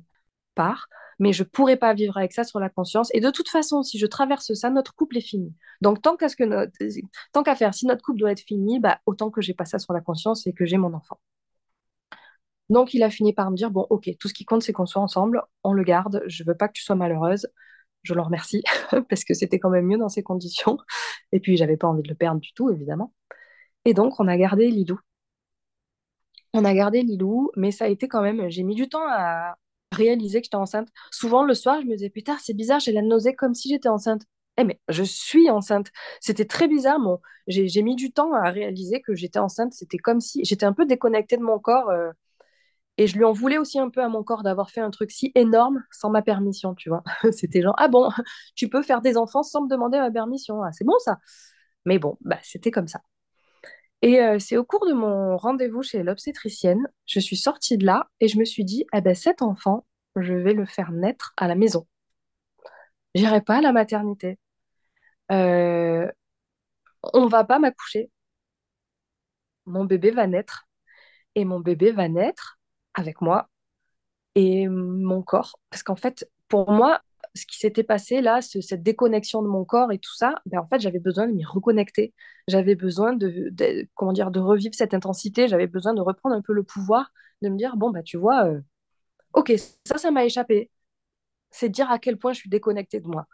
[0.55, 3.11] pars, mais je pourrais pas vivre avec ça sur la conscience.
[3.14, 5.55] Et de toute façon, si je traverse ça, notre couple est fini.
[5.83, 6.72] Donc tant qu'à ce que notre...
[7.33, 9.79] tant qu'à faire, si notre couple doit être fini, bah autant que j'ai pas ça
[9.79, 11.18] sur la conscience et que j'ai mon enfant.
[12.68, 14.87] Donc il a fini par me dire bon, ok, tout ce qui compte c'est qu'on
[14.87, 16.22] soit ensemble, on le garde.
[16.27, 17.49] Je veux pas que tu sois malheureuse.
[18.07, 18.62] Je le remercie
[19.09, 20.79] parce que c'était quand même mieux dans ces conditions.
[21.33, 23.12] Et puis j'avais pas envie de le perdre du tout, évidemment.
[23.85, 24.99] Et donc on a gardé Lilou.
[26.55, 28.49] On a gardé Lilou, mais ça a été quand même.
[28.49, 29.57] J'ai mis du temps à,
[29.92, 30.88] réaliser que j'étais enceinte.
[31.11, 33.88] Souvent, le soir, je me disais, putain, c'est bizarre, j'ai la nausée comme si j'étais
[33.88, 34.23] enceinte.
[34.59, 35.90] Eh, mais je suis enceinte.
[36.21, 36.99] C'était très bizarre.
[36.99, 37.21] Mon...
[37.47, 39.73] J'ai mis du temps à réaliser que j'étais enceinte.
[39.75, 41.90] C'était comme si j'étais un peu déconnectée de mon corps.
[41.90, 42.11] Euh,
[42.98, 45.11] et je lui en voulais aussi un peu à mon corps d'avoir fait un truc
[45.11, 47.02] si énorme sans ma permission, tu vois.
[47.32, 48.09] c'était genre, ah bon,
[48.56, 50.62] tu peux faire des enfants sans me demander ma permission?
[50.62, 51.18] Ah, c'est bon ça.
[51.85, 53.00] Mais bon, bah, c'était comme ça.
[54.02, 58.09] Et euh, c'est au cours de mon rendez-vous chez l'obstétricienne, je suis sortie de là
[58.20, 61.48] et je me suis dit, eh ben, cet enfant, je vais le faire naître à
[61.48, 61.87] la maison.
[63.14, 64.38] J'irai pas à la maternité.
[65.32, 66.11] Euh,
[67.14, 68.11] on va pas m'accoucher.
[69.66, 70.66] Mon bébé va naître
[71.37, 72.59] et mon bébé va naître
[72.96, 73.48] avec moi
[74.35, 75.59] et mon corps.
[75.70, 77.00] Parce qu'en fait, pour moi,
[77.35, 80.66] ce qui s'était passé là, cette déconnexion de mon corps et tout ça, ben, en
[80.66, 82.14] fait, j'avais besoin de m'y reconnecter.
[82.48, 83.52] J'avais besoin de,
[83.94, 85.48] comment dire, de revivre cette intensité.
[85.48, 88.46] J'avais besoin de reprendre un peu le pouvoir, de me dire, bon, bah, tu vois,
[88.46, 88.61] euh,
[89.35, 89.52] ok,
[89.85, 90.70] ça, ça m'a échappé.
[91.50, 93.26] C'est dire à quel point je suis déconnectée de moi.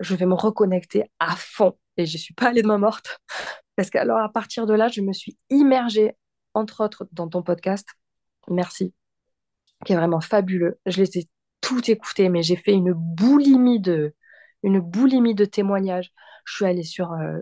[0.00, 1.78] Je vais me reconnecter à fond.
[1.96, 3.20] Et je ne suis pas allée de ma morte.
[3.76, 6.16] Parce que alors, à partir de là, je me suis immergée,
[6.54, 7.88] entre autres, dans ton podcast.
[8.48, 8.92] Merci.
[9.84, 10.78] Qui est vraiment fabuleux.
[10.86, 11.28] Je les ai
[11.60, 14.14] tout écouté, mais j'ai fait une boulimie de,
[14.62, 16.12] une boulimie de témoignages.
[16.44, 17.38] Je suis allée sur, euh,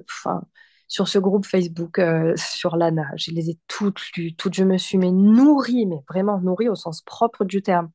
[0.88, 3.07] sur ce groupe Facebook, euh, sur l'ANA.
[3.16, 4.55] Je les ai toutes lues, toutes.
[4.55, 7.90] Je me suis mais nourrie, mais vraiment nourrie au sens propre du terme.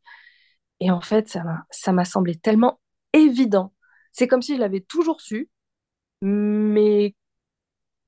[0.80, 1.38] Et en fait,
[1.72, 2.80] ça m'a semblé tellement
[3.14, 3.74] évident.
[4.12, 5.50] C'est comme si je l'avais toujours su,
[6.22, 7.16] mais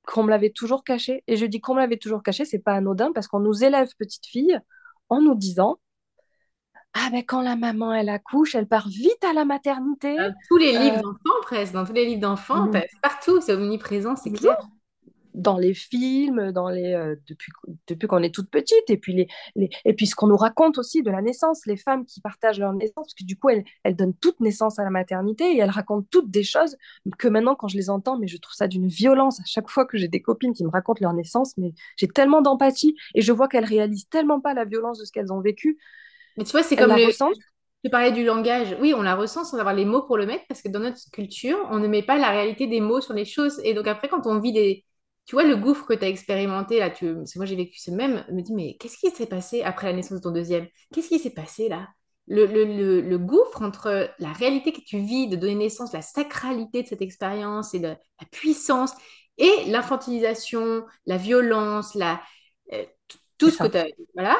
[0.03, 1.23] qu'on me l'avait toujours caché.
[1.27, 3.89] Et je dis qu'on me l'avait toujours caché, c'est pas anodin parce qu'on nous élève
[3.97, 4.59] petite fille
[5.09, 5.79] en nous disant
[6.99, 10.15] ah ben quand la maman elle accouche, elle part vite à la maternité.
[10.15, 12.81] Dans tous les livres euh, d'enfants presque, dans tous les livres d'enfants, mm.
[13.01, 14.57] partout, c'est omniprésent, c'est clair.
[15.33, 17.51] Dans les films, dans les euh, depuis
[17.87, 20.79] depuis qu'on est toute petite, et puis les, les et puis ce qu'on nous raconte
[20.79, 23.63] aussi de la naissance, les femmes qui partagent leur naissance, parce que du coup elles,
[23.83, 26.75] elles donnent toute naissance à la maternité et elles racontent toutes des choses
[27.19, 29.85] que maintenant quand je les entends, mais je trouve ça d'une violence à chaque fois
[29.85, 33.31] que j'ai des copines qui me racontent leur naissance, mais j'ai tellement d'empathie et je
[33.31, 35.77] vois qu'elles réalisent tellement pas la violence de ce qu'elles ont vécu
[36.37, 37.11] mais tu vois, c'est comme le...
[37.83, 38.75] Tu parlais du langage.
[38.81, 40.99] Oui, on la ressent sans avoir les mots pour le mettre parce que dans notre
[41.11, 43.61] culture, on ne met pas la réalité des mots sur les choses.
[43.63, 44.83] Et donc après, quand on vit des...
[45.25, 47.13] Tu vois, le gouffre que tu as expérimenté, là, tu...
[47.13, 49.87] parce que moi j'ai vécu ce même, me dis, mais qu'est-ce qui s'est passé après
[49.87, 50.67] la naissance de ton deuxième?
[50.93, 51.87] Qu'est-ce qui s'est passé là?
[52.27, 56.01] Le, le, le, le, gouffre entre la réalité que tu vis de donner naissance, la
[56.01, 58.91] sacralité de cette expérience et de, la puissance,
[59.37, 62.21] et l'infantilisation, la violence, la,
[62.73, 62.83] euh,
[63.37, 63.87] tout ce que tu as.
[64.13, 64.37] Voilà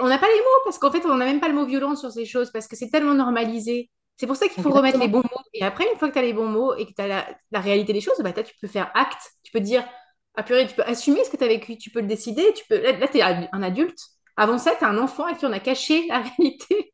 [0.00, 2.00] on n'a pas les mots parce qu'en fait, on n'a même pas le mot violence
[2.00, 3.90] sur ces choses parce que c'est tellement normalisé.
[4.16, 5.42] C'est pour ça qu'il faut remettre les bons mots.
[5.52, 7.60] Et après, une fois que tu as les bons mots et que tu as la,
[7.60, 9.30] réalité des choses, bah, tu peux faire acte.
[9.42, 9.86] Tu peux dire,
[10.34, 12.50] ah purée, tu peux assumer ce que tu as vécu, tu peux le décider.
[12.54, 12.80] Tu peux...
[12.80, 13.98] Là, tu es un adulte.
[14.38, 16.92] Avant ça, tu es un enfant à qui on a caché la réalité.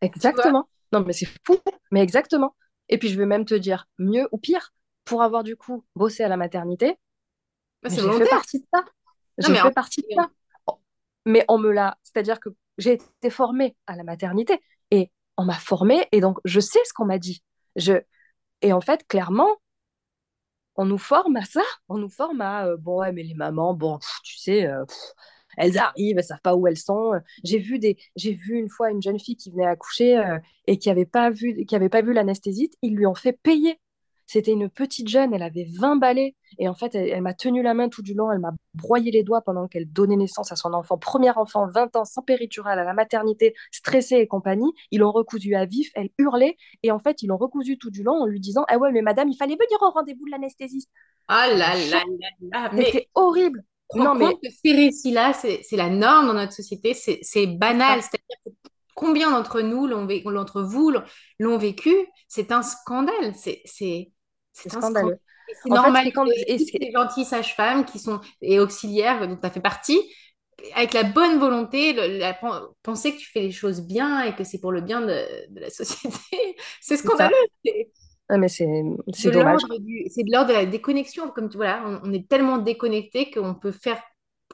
[0.00, 0.68] Exactement.
[0.92, 1.58] Non, mais c'est fou.
[1.92, 2.56] Mais exactement.
[2.88, 4.72] Et puis, je vais même te dire mieux ou pire.
[5.04, 6.96] Pour avoir du coup bossé à la maternité,
[7.82, 8.84] bah, j'ai fait partie de ça.
[9.36, 10.30] J'ai fait partie de ça
[11.24, 14.60] mais on me l'a, c'est-à-dire que j'ai été formée à la maternité
[14.90, 17.42] et on m'a formée et donc je sais ce qu'on m'a dit.
[17.76, 17.94] Je...
[18.62, 19.48] Et en fait, clairement,
[20.76, 23.74] on nous forme à ça, on nous forme à euh, bon ouais mais les mamans
[23.74, 24.84] bon tu sais euh,
[25.56, 27.12] elles arrivent elles savent pas où elles sont.
[27.44, 30.78] J'ai vu des j'ai vu une fois une jeune fille qui venait accoucher euh, et
[30.78, 32.76] qui avait pas vu qui avait pas vu l'anesthésiste.
[32.82, 33.78] Ils lui ont fait payer
[34.26, 36.34] C'était une petite jeune, elle avait 20 balais.
[36.58, 39.10] Et en fait, elle, elle m'a tenu la main tout du long, elle m'a broyé
[39.10, 40.98] les doigts pendant qu'elle donnait naissance à son enfant.
[40.98, 44.72] Premier enfant, 20 ans, sans péridurale, à la maternité, stressée et compagnie.
[44.90, 46.56] Ils l'ont recousu à vif, elle hurlait.
[46.82, 49.02] Et en fait, ils l'ont recousu tout du long en lui disant Ah ouais, mais
[49.02, 50.90] madame, il fallait venir au rendez-vous de l'anesthésiste.
[51.28, 52.70] Ah là là là là.
[52.72, 53.64] Mais C'était horrible.
[53.90, 57.18] te rends Non, mais que ces récits-là, c'est c'est la norme dans notre société, c'est
[57.22, 58.02] c'est banal.
[58.02, 58.50] C'est-à-dire que
[58.94, 61.02] combien d'entre nous l'ont vécu, d'entre vous l'ont
[61.38, 61.94] l'ont vécu,
[62.28, 63.34] c'est un scandale.
[63.34, 64.10] C'est c'est
[64.54, 65.18] c'est scandaleux.
[65.62, 66.26] C'est En fait, quand.
[66.46, 70.00] et ces gentilles sages-femmes qui sont et auxiliaires, dont tu as fait partie,
[70.74, 72.38] avec la bonne volonté, le- la,
[72.82, 75.60] penser que tu fais les choses bien et que c'est pour le bien de, de
[75.60, 77.34] la société, c'est scandaleux.
[77.64, 77.90] C'est
[78.28, 78.66] Ah, mais c'est
[79.30, 79.60] dommage.
[80.08, 81.30] c'est de l'ordre de la déconnexion.
[81.30, 84.02] Comme tu voilà, on, on est tellement déconnecté qu'on peut faire,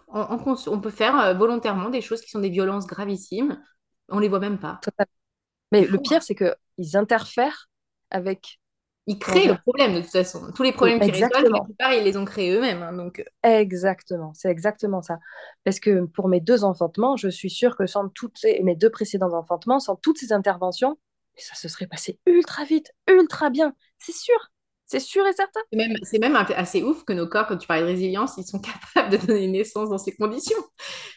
[0.09, 3.63] on peut faire euh, volontairement des choses qui sont des violences gravissimes.
[4.09, 4.81] On les voit même pas.
[4.83, 5.13] Totalement.
[5.73, 6.03] Mais le hein.
[6.03, 7.69] pire, c'est qu'ils interfèrent
[8.11, 8.60] avec.
[9.11, 10.53] Ils créent le problème de toute façon.
[10.55, 11.65] Tous les problèmes qui résolvent, la Exactement.
[11.65, 12.83] plupart, ils les ont créés eux-mêmes.
[12.83, 12.93] hein.
[12.93, 14.33] donc, euh, Exactement.
[14.35, 15.19] C'est exactement ça.
[15.65, 18.61] Parce que pour mes deux enfantements, je suis sûre que sans toutes ces...
[18.63, 20.97] mes deux précédents enfantements, sans toutes ces interventions,
[21.37, 23.75] ça se serait passé ultra vite, ultra bien.
[23.99, 24.37] C'est sûr.
[24.91, 25.61] C'est sûr et certain.
[26.03, 28.61] C'est même, assez ouf que nos corps, quand tu parlais de résilience, ils sont
[28.95, 30.59] capables de donner naissance dans ces conditions.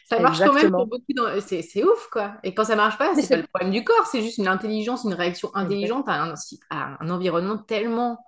[0.08, 1.12] Ça marche quand même pour beaucoup.
[1.12, 2.34] dans- C'est, c'est ouf, quoi.
[2.44, 5.02] Et quand ça marche pas, c'est pas le problème du corps, c'est juste une intelligence,
[5.02, 6.34] une réaction intelligente à un,
[6.70, 8.24] à un environnement tellement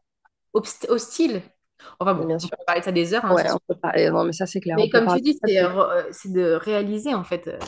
[0.53, 1.43] hostile.
[2.01, 2.51] Enfin bon, Bien on sûr.
[2.51, 4.11] peut parler de ça des heures, hein, Ouais, on peut parler...
[4.11, 4.77] Non, mais ça, c'est clair.
[4.77, 7.59] Mais comme tu dis, c'est, de réaliser, en fait, euh,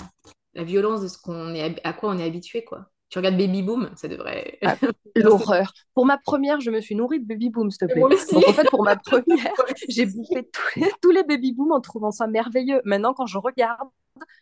[0.55, 2.91] la violence de ce qu'on est, à quoi on est habitué, quoi.
[3.09, 4.59] Tu regardes Baby Boom, ça devrait...
[4.63, 4.77] Ah,
[5.17, 5.73] l'horreur.
[5.95, 8.17] Pour ma première, je me suis nourrie de baby boom, s'il te Moi plaît.
[8.17, 8.35] aussi.
[8.35, 11.73] Donc, en fait, pour ma première, Moi j'ai bouffé tous les, tous les baby boom
[11.73, 12.81] en trouvant ça merveilleux.
[12.85, 13.89] Maintenant, quand je regarde,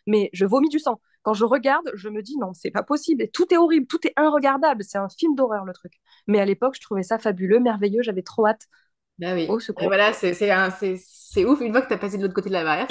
[0.07, 1.01] mais je vomis du sang.
[1.23, 3.23] Quand je regarde, je me dis non, c'est pas possible.
[3.23, 4.83] Et tout est horrible, tout est inregardable.
[4.83, 5.93] C'est un film d'horreur, le truc.
[6.27, 8.03] Mais à l'époque, je trouvais ça fabuleux, merveilleux.
[8.03, 8.67] J'avais trop hâte.
[9.19, 9.47] Bah oui.
[9.47, 11.61] Au Et voilà, c'est ouf.
[11.61, 12.87] Une fois que tu as passé de l'autre côté de la barrière,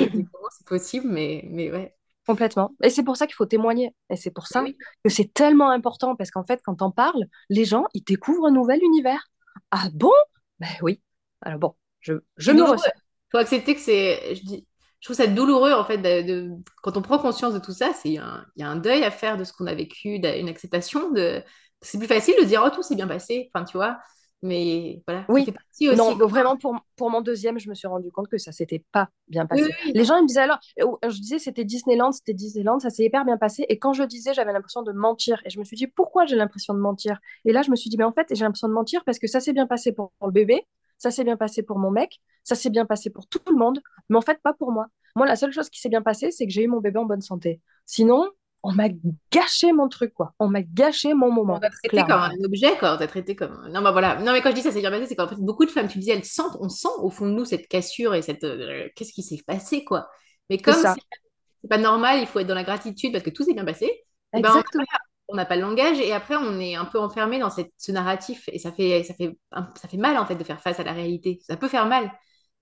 [0.50, 1.95] c'est possible, mais, mais ouais.
[2.26, 2.72] Complètement.
[2.82, 3.94] Et c'est pour ça qu'il faut témoigner.
[4.10, 4.76] Et c'est pour ça oui.
[5.04, 6.16] que c'est tellement important.
[6.16, 9.28] Parce qu'en fait, quand on parle, les gens, ils découvrent un nouvel univers.
[9.70, 10.10] Ah bon?
[10.58, 11.00] Ben oui.
[11.42, 12.90] Alors bon, je, je me ressens.
[13.30, 14.34] faut accepter que c'est.
[14.34, 14.66] Je dis,
[15.00, 16.50] je trouve ça douloureux, en fait, de, de-
[16.82, 19.44] quand on prend conscience de tout ça, il y a un deuil à faire de
[19.44, 21.42] ce qu'on a vécu, une acceptation de.
[21.82, 23.98] C'est plus facile de dire, oh, tout s'est bien passé, enfin, tu vois.
[24.42, 25.98] Mais voilà, Oui, partie aussi.
[25.98, 29.08] non, vraiment, pour, pour mon deuxième, je me suis rendu compte que ça s'était pas
[29.28, 29.64] bien passé.
[29.84, 33.04] oui, Les gens, ils me disaient alors, je disais c'était Disneyland, c'était Disneyland, ça s'est
[33.04, 33.64] hyper bien passé.
[33.68, 35.40] Et quand je le disais, j'avais l'impression de mentir.
[35.44, 37.18] Et je me suis dit, pourquoi j'ai l'impression de mentir?
[37.44, 39.26] Et là, je me suis dit, mais en fait, j'ai l'impression de mentir parce que
[39.26, 40.66] ça s'est bien passé pour, pour le bébé,
[40.98, 43.80] ça s'est bien passé pour mon mec, ça s'est bien passé pour tout le monde,
[44.08, 44.86] mais en fait, pas pour moi.
[45.14, 47.04] Moi, la seule chose qui s'est bien passée, c'est que j'ai eu mon bébé en
[47.06, 47.60] bonne santé.
[47.86, 48.28] Sinon,
[48.66, 48.88] on m'a
[49.32, 50.34] gâché mon truc, quoi.
[50.38, 52.94] On m'a gâché mon On moment, t'a traité comme un objet, quoi.
[52.94, 53.68] On t'a traité comme.
[53.70, 54.16] Non, bah voilà.
[54.20, 55.88] Non, mais quand je dis ça, c'est bien passé, c'est qu'en fait, beaucoup de femmes,
[55.88, 58.44] tu disais, elles sentent, on sent au fond de nous cette cassure et cette.
[58.44, 60.08] euh, Qu'est-ce qui s'est passé, quoi.
[60.50, 63.54] Mais comme c'est pas normal, il faut être dans la gratitude parce que tout s'est
[63.54, 64.84] bien passé, et ben, exactement.
[65.28, 67.92] on n'a pas le langage et après, on est un peu enfermé dans cette, ce
[67.92, 69.38] narratif et ça fait, ça, fait,
[69.76, 71.40] ça fait mal, en fait, de faire face à la réalité.
[71.46, 72.10] Ça peut faire mal,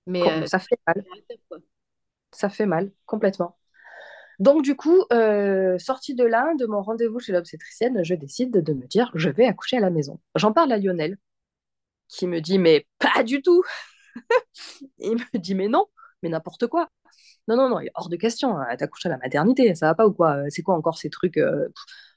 [0.06, 0.22] mais.
[0.30, 1.04] Euh, Ça fait mal,
[2.32, 3.56] ça fait mal, complètement.
[4.40, 8.72] Donc, du coup, euh, sortie de là, de mon rendez-vous chez l'obstétricienne, je décide de
[8.72, 10.20] me dire, je vais accoucher à la maison.
[10.36, 11.18] J'en parle à Lionel,
[12.08, 13.64] qui me dit, mais pas du tout.
[14.98, 15.86] Il me dit, mais non,
[16.22, 16.88] mais n'importe quoi.
[17.48, 18.56] Non, non, non, il est hors de question.
[18.58, 20.44] hein, T'accouches à la maternité, ça va pas ou quoi?
[20.50, 21.68] C'est quoi encore ces trucs euh,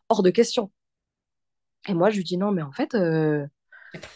[0.09, 0.71] hors de question?
[1.87, 3.45] Et moi, je lui dis, non, mais en fait, euh,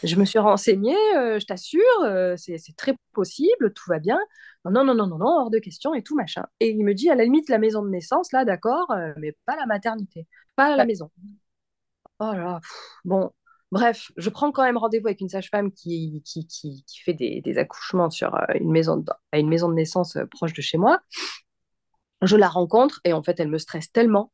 [0.02, 4.18] je me suis renseignée, euh, je t'assure, euh, c'est très possible, tout va bien.
[4.64, 6.46] Non, non, non, non, non, hors de question et tout machin.
[6.60, 9.36] Et il me dit, à la limite, la maison de naissance, là, d'accord, euh, mais
[9.46, 11.10] pas la maternité, pas la maison.
[12.20, 12.70] Oh là pff,
[13.04, 13.30] bon,
[13.72, 17.40] bref, je prends quand même rendez-vous avec une sage-femme qui, qui, qui, qui fait des,
[17.40, 21.00] des accouchements sur une maison de, à une maison de naissance proche de chez moi.
[22.22, 24.30] Je la rencontre et en fait, elle me stresse tellement.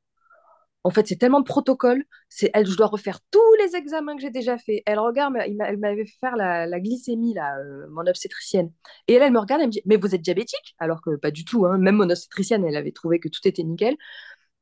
[0.88, 2.03] En fait, c'est tellement de protocole.
[2.31, 4.83] C'est, elle, je dois refaire tous les examens que j'ai déjà fait.
[4.87, 8.72] Elle regarde, elle m'avait fait faire la, la glycémie, là, euh, mon obstétricienne.
[9.07, 10.74] Et elle, elle me regarde, elle me dit, mais vous êtes diabétique?
[10.79, 11.77] Alors que pas du tout, hein.
[11.77, 13.96] Même mon obstétricienne, elle avait trouvé que tout était nickel.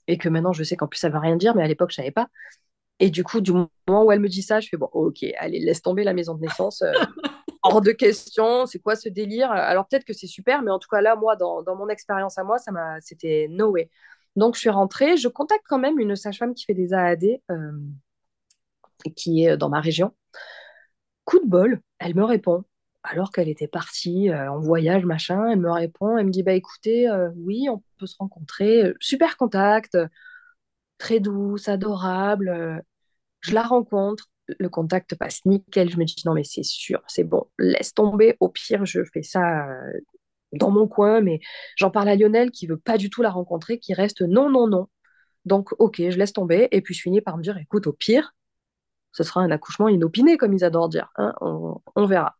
[0.09, 1.91] Et que maintenant, je sais qu'en plus, ça ne veut rien dire, mais à l'époque,
[1.91, 2.29] je savais pas.
[3.01, 5.61] Et du coup, du moment où elle me dit ça, je fais, bon, ok, allez,
[5.61, 6.83] laisse tomber la maison de naissance.
[6.83, 6.93] euh,
[7.63, 9.51] hors de question, c'est quoi ce délire?
[9.51, 12.39] Alors peut-être que c'est super, mais en tout cas là, moi, dans, dans mon expérience
[12.39, 13.91] à moi, ça m'a, c'était no way.
[14.37, 17.73] Donc je suis rentrée, je contacte quand même une sage-femme qui fait des AAD, euh,
[19.17, 20.13] qui est dans ma région.
[21.25, 22.65] Coup de bol, elle me répond,
[23.03, 26.53] alors qu'elle était partie euh, en voyage, machin, elle me répond, elle me dit, bah
[26.53, 29.99] écoutez, euh, oui, on peut se rencontrer, super contact,
[30.99, 32.83] très douce, adorable.
[33.41, 35.91] je la rencontre, le contact passe nickel.
[35.91, 38.37] Je me dis, non, mais c'est sûr, c'est bon, laisse tomber.
[38.41, 39.67] Au pire, je fais ça
[40.53, 41.41] dans mon coin, mais
[41.77, 44.69] j'en parle à Lionel qui veut pas du tout la rencontrer, qui reste non, non,
[44.69, 44.89] non.
[45.45, 46.69] Donc, ok, je laisse tomber.
[46.73, 48.35] Et puis, je finis par me dire, écoute, au pire,
[49.17, 51.11] ce sera un accouchement inopiné, comme ils adorent dire.
[51.17, 52.37] Hein, on, verra.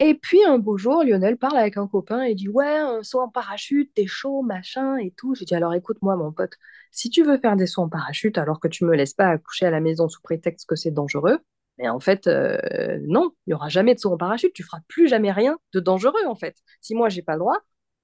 [0.00, 3.20] Et puis un beau jour, Lionel parle avec un copain et dit Ouais, un saut
[3.20, 5.34] en parachute, t'es chaud, machin et tout.
[5.34, 6.54] J'ai dit Alors écoute-moi, mon pote,
[6.92, 9.66] si tu veux faire des sauts en parachute alors que tu me laisses pas accoucher
[9.66, 11.38] à la maison sous prétexte que c'est dangereux,
[11.78, 14.80] mais en fait, euh, non, il y aura jamais de saut en parachute, tu feras
[14.88, 16.56] plus jamais rien de dangereux en fait.
[16.80, 17.58] Si moi j'ai pas le droit,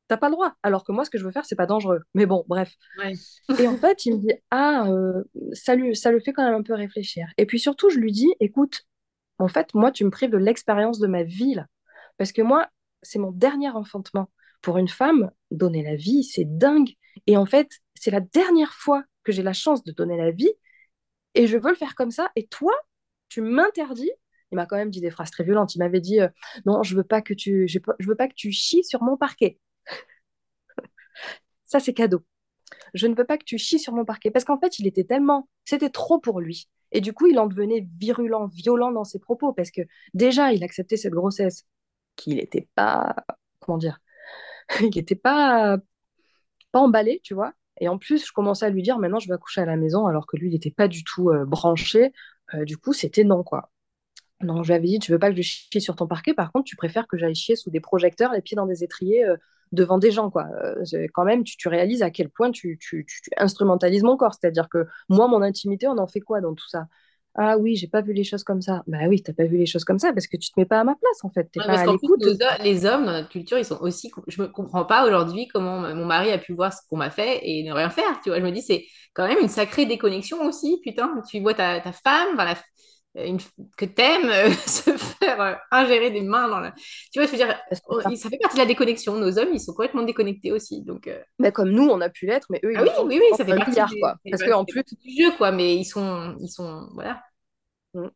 [0.08, 0.54] t'as pas le droit.
[0.62, 2.00] Alors que moi, ce que je veux faire, c'est pas dangereux.
[2.14, 2.74] Mais bon, bref.
[3.58, 6.62] et en fait, il me dit Ah, euh, ça, ça le fait quand même un
[6.62, 7.26] peu réfléchir.
[7.38, 8.82] Et puis surtout, je lui dis Écoute,
[9.38, 11.66] en fait, moi, tu me prives de l'expérience de ma vie là.
[12.18, 12.68] Parce que moi,
[13.02, 14.30] c'est mon dernier enfantement.
[14.62, 16.90] Pour une femme, donner la vie, c'est dingue.
[17.26, 20.52] Et en fait, c'est la dernière fois que j'ai la chance de donner la vie.
[21.34, 22.30] Et je veux le faire comme ça.
[22.36, 22.72] Et toi,
[23.34, 24.12] tu m'interdis.
[24.52, 25.74] Il m'a quand même dit des phrases très violentes.
[25.74, 26.28] Il m'avait dit euh,
[26.66, 29.58] Non, je veux pas que tu, je, veux pas que tu chies sur mon parquet.
[31.64, 32.24] ça, c'est cadeau.
[32.94, 34.30] Je ne veux pas que tu chies sur mon parquet.
[34.30, 35.48] Parce qu'en fait, il était tellement.
[35.64, 36.68] C'était trop pour lui.
[36.92, 39.52] Et du coup, il en devenait virulent, violent dans ses propos.
[39.52, 39.82] Parce que
[40.14, 41.66] déjà, il acceptait cette grossesse
[42.14, 43.16] qu'il n'était pas,
[43.58, 43.98] comment dire,
[44.80, 45.78] il n'était pas,
[46.70, 47.52] pas emballé, tu vois.
[47.80, 50.06] Et en plus, je commençais à lui dire, maintenant, je vais accoucher à la maison,
[50.06, 52.12] alors que lui, il n'était pas du tout euh, branché.
[52.54, 53.70] Euh, du coup, c'était non, quoi.
[54.40, 56.52] Non, je lui avais dit, tu veux pas que je chie sur ton parquet, par
[56.52, 59.36] contre, tu préfères que j'aille chier sous des projecteurs, les pieds dans des étriers, euh,
[59.72, 60.46] devant des gens, quoi.
[61.14, 62.78] quand même, tu, réalises à quel point tu
[63.36, 64.34] instrumentalises mon corps.
[64.34, 66.86] C'est-à-dire que moi, mon intimité, on en fait quoi dans tout ça?
[67.36, 68.82] Ah oui, j'ai pas vu les choses comme ça.
[68.86, 70.80] Bah oui, t'as pas vu les choses comme ça parce que tu te mets pas
[70.80, 71.44] à ma place en fait.
[71.52, 72.24] T'es pas à l'écoute.
[72.62, 74.12] les hommes dans notre culture, ils sont aussi.
[74.28, 77.40] Je me comprends pas aujourd'hui comment mon mari a pu voir ce qu'on m'a fait
[77.42, 78.20] et ne rien faire.
[78.22, 80.80] Tu vois, je me dis c'est quand même une sacrée déconnexion aussi.
[80.82, 82.54] Putain, tu vois ta, ta femme, enfin,
[83.14, 83.38] une,
[83.76, 86.72] que t'aimes euh, se faire euh, ingérer des mains dans la.
[87.12, 89.16] Tu vois, je veux dire, ça fait partie de la déconnexion.
[89.16, 90.82] Nos hommes, ils sont complètement déconnectés aussi.
[90.82, 91.20] Donc, euh.
[91.38, 93.44] bah, comme nous, on a pu l'être, mais eux, ils ah oui, oui, oui, ça
[93.44, 94.16] fait partie quoi.
[94.30, 95.52] Parce qu'en plus du jeu, quoi.
[95.52, 97.22] Mais ils sont, ils sont, voilà.
[97.94, 98.08] Mmh.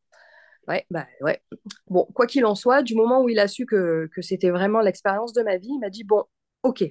[0.67, 1.41] Ouais, bah ouais.
[1.87, 4.81] Bon, quoi qu'il en soit, du moment où il a su que, que c'était vraiment
[4.81, 6.25] l'expérience de ma vie, il m'a dit bon,
[6.63, 6.85] ok,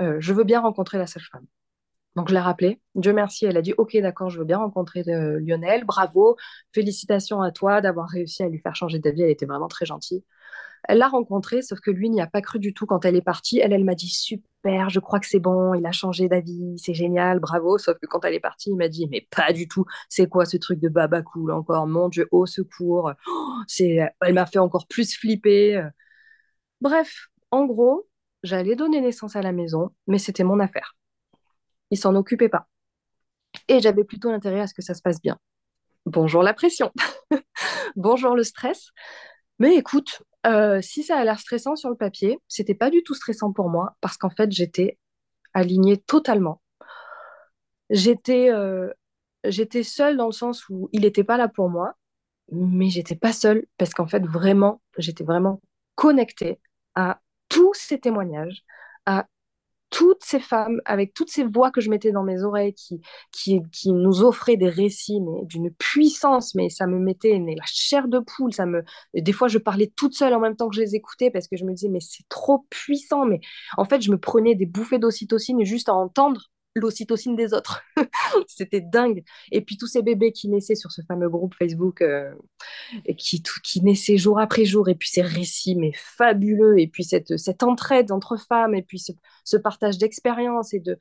[0.00, 1.46] je veux bien rencontrer la sage-femme.
[2.16, 2.80] Donc je l'ai rappelé.
[2.94, 5.84] Dieu merci, elle a dit Ok, d'accord, je veux bien rencontrer euh, Lionel.
[5.84, 6.36] Bravo,
[6.74, 9.22] félicitations à toi d'avoir réussi à lui faire changer d'avis.
[9.22, 10.24] Elle était vraiment très gentille.
[10.88, 13.22] Elle l'a rencontré, sauf que lui n'y a pas cru du tout quand elle est
[13.22, 13.60] partie.
[13.60, 16.94] Elle, elle m'a dit Super, je crois que c'est bon, il a changé d'avis, c'est
[16.94, 17.78] génial, bravo.
[17.78, 20.44] Sauf que quand elle est partie, il m'a dit Mais pas du tout, c'est quoi
[20.44, 21.86] ce truc de baba cool encore?
[21.86, 23.12] Mon Dieu, au secours.
[23.28, 24.00] Oh, c'est...
[24.20, 25.82] Elle m'a fait encore plus flipper.
[26.80, 28.08] Bref, en gros,
[28.42, 30.96] j'allais donner naissance à la maison, mais c'était mon affaire
[31.92, 32.66] il s'en occupait pas.
[33.68, 35.38] Et j'avais plutôt intérêt à ce que ça se passe bien.
[36.06, 36.90] Bonjour la pression.
[37.96, 38.88] Bonjour le stress.
[39.58, 43.14] Mais écoute, euh, si ça a l'air stressant sur le papier, c'était pas du tout
[43.14, 44.98] stressant pour moi parce qu'en fait, j'étais
[45.52, 46.62] alignée totalement.
[47.90, 48.90] J'étais euh,
[49.44, 51.92] j'étais seule dans le sens où il n'était pas là pour moi,
[52.50, 55.60] mais j'étais pas seule parce qu'en fait, vraiment, j'étais vraiment
[55.94, 56.58] connectée
[56.94, 57.20] à
[57.50, 58.64] tous ces témoignages,
[59.04, 59.26] à
[59.92, 63.60] toutes ces femmes, avec toutes ces voix que je mettais dans mes oreilles, qui, qui,
[63.70, 68.18] qui nous offraient des récits, mais d'une puissance, mais ça me mettait la chair de
[68.18, 68.52] poule.
[68.52, 68.82] Ça me,
[69.14, 71.56] des fois, je parlais toute seule en même temps que je les écoutais parce que
[71.56, 73.26] je me disais, mais c'est trop puissant.
[73.26, 73.40] Mais
[73.76, 77.82] en fait, je me prenais des bouffées d'ocytocine juste à entendre l'ocytocine des autres.
[78.46, 79.24] C'était dingue.
[79.50, 82.32] Et puis tous ces bébés qui naissaient sur ce fameux groupe Facebook, euh,
[83.16, 87.36] qui, qui naissaient jour après jour, et puis ces récits, mais fabuleux, et puis cette,
[87.36, 89.02] cette entraide entre femmes, et puis
[89.44, 90.98] ce, partage d'expériences, et de...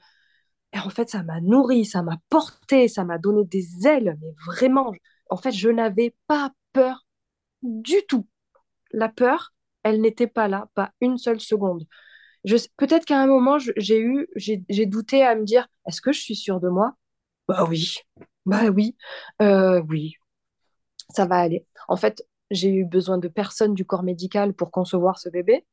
[0.74, 4.94] En fait, ça m'a nourri, ça m'a porté, ça m'a donné des ailes, mais vraiment,
[5.30, 7.06] en fait, je n'avais pas peur
[7.62, 8.28] du tout.
[8.92, 9.54] La peur,
[9.84, 11.86] elle n'était pas là, pas une seule seconde
[12.78, 16.36] peut-être qu'à un moment, j'ai eu, j'ai douté à me dire, est-ce que je suis
[16.36, 16.96] sûre de moi?
[17.48, 17.98] Bah oui,
[18.46, 18.96] bah oui,
[19.42, 20.16] euh, oui,
[21.14, 21.66] ça va aller.
[21.88, 25.66] En fait, j'ai eu besoin de personne du corps médical pour concevoir ce bébé.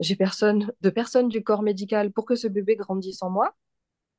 [0.00, 3.54] J'ai personne de personne du corps médical pour que ce bébé grandisse en moi.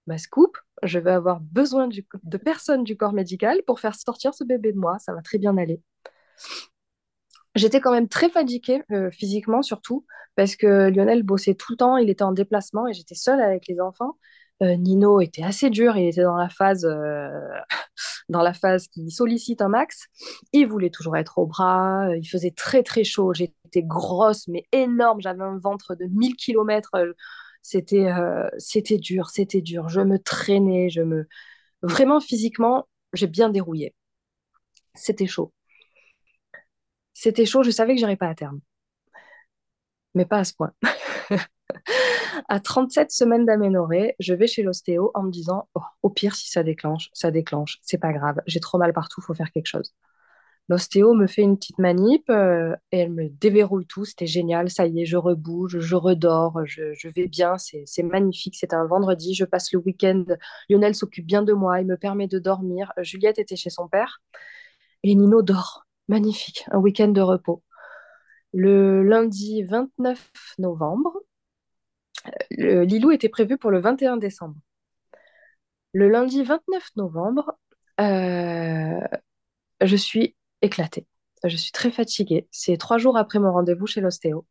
[0.08, 4.44] Bah scoop, je vais avoir besoin de personne du corps médical pour faire sortir ce
[4.44, 5.00] bébé de moi.
[5.00, 5.82] Ça va très bien aller.
[7.56, 11.98] J'étais quand même très fatiguée, euh, physiquement surtout, parce que Lionel bossait tout le temps,
[11.98, 14.18] il était en déplacement et j'étais seule avec les enfants.
[14.62, 17.30] Euh, Nino était assez dur, il était dans la phase, euh,
[18.30, 20.08] dans la phase qui sollicite un max.
[20.52, 25.22] Il voulait toujours être au bras, il faisait très très chaud, j'étais grosse mais énorme,
[25.22, 26.92] j'avais un ventre de 1000 km.
[27.62, 28.08] C'était,
[28.60, 29.90] c'était dur, c'était dur.
[29.90, 31.28] Je me traînais, je me...
[31.82, 33.96] Vraiment physiquement, j'ai bien dérouillé.
[34.96, 35.54] C'était chaud.
[37.16, 38.60] C'était chaud, je savais que j'aurais pas à terme.
[40.14, 40.72] Mais pas à ce point.
[42.50, 46.50] à 37 semaines d'aménorrhée, je vais chez l'ostéo en me disant oh, au pire, si
[46.50, 49.94] ça déclenche, ça déclenche, c'est pas grave, j'ai trop mal partout, faut faire quelque chose.
[50.68, 54.04] L'ostéo me fait une petite manip euh, et elle me déverrouille tout.
[54.04, 54.72] C'était génial.
[54.72, 57.58] Ça y est, je rebouge, je redors, je, je vais bien.
[57.60, 58.56] C'est magnifique.
[58.56, 59.36] C'était un vendredi.
[59.36, 60.26] Je passe le week-end.
[60.68, 61.82] Lionel s'occupe bien de moi.
[61.82, 62.94] Il me permet de dormir.
[62.98, 64.24] Juliette était chez son père
[65.04, 65.85] et Nino dort.
[66.08, 66.66] Magnifique.
[66.72, 67.64] Un week-end de repos.
[68.54, 71.20] Le lundi 29 novembre,
[72.52, 74.56] le Lilou était prévu pour le 21 décembre.
[75.94, 77.58] Le lundi 29 novembre,
[78.02, 79.00] euh,
[79.82, 81.08] je suis éclatée.
[81.44, 82.48] Je suis très fatiguée.
[82.52, 84.46] C'est trois jours après mon rendez-vous chez l'ostéo.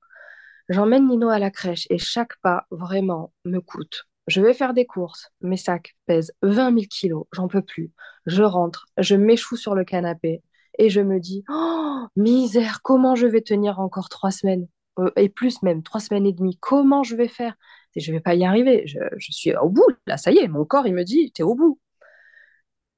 [0.68, 4.04] J'emmène Nino à la crèche et chaque pas vraiment me coûte.
[4.26, 5.30] Je vais faire des courses.
[5.42, 7.26] Mes sacs pèsent 20 000 kilos.
[7.32, 7.92] J'en peux plus.
[8.26, 8.86] Je rentre.
[8.96, 10.42] Je m'échoue sur le canapé
[10.78, 14.66] et je me dis Oh, misère, comment je vais tenir encore trois semaines?
[14.98, 16.56] Euh, et plus même, trois semaines et demie.
[16.60, 17.54] Comment je vais faire?
[17.96, 18.86] Je ne vais pas y arriver.
[18.86, 19.86] Je, je, suis au bout.
[20.06, 21.78] Là, ça y est, mon corps, il me dit T'es au bout.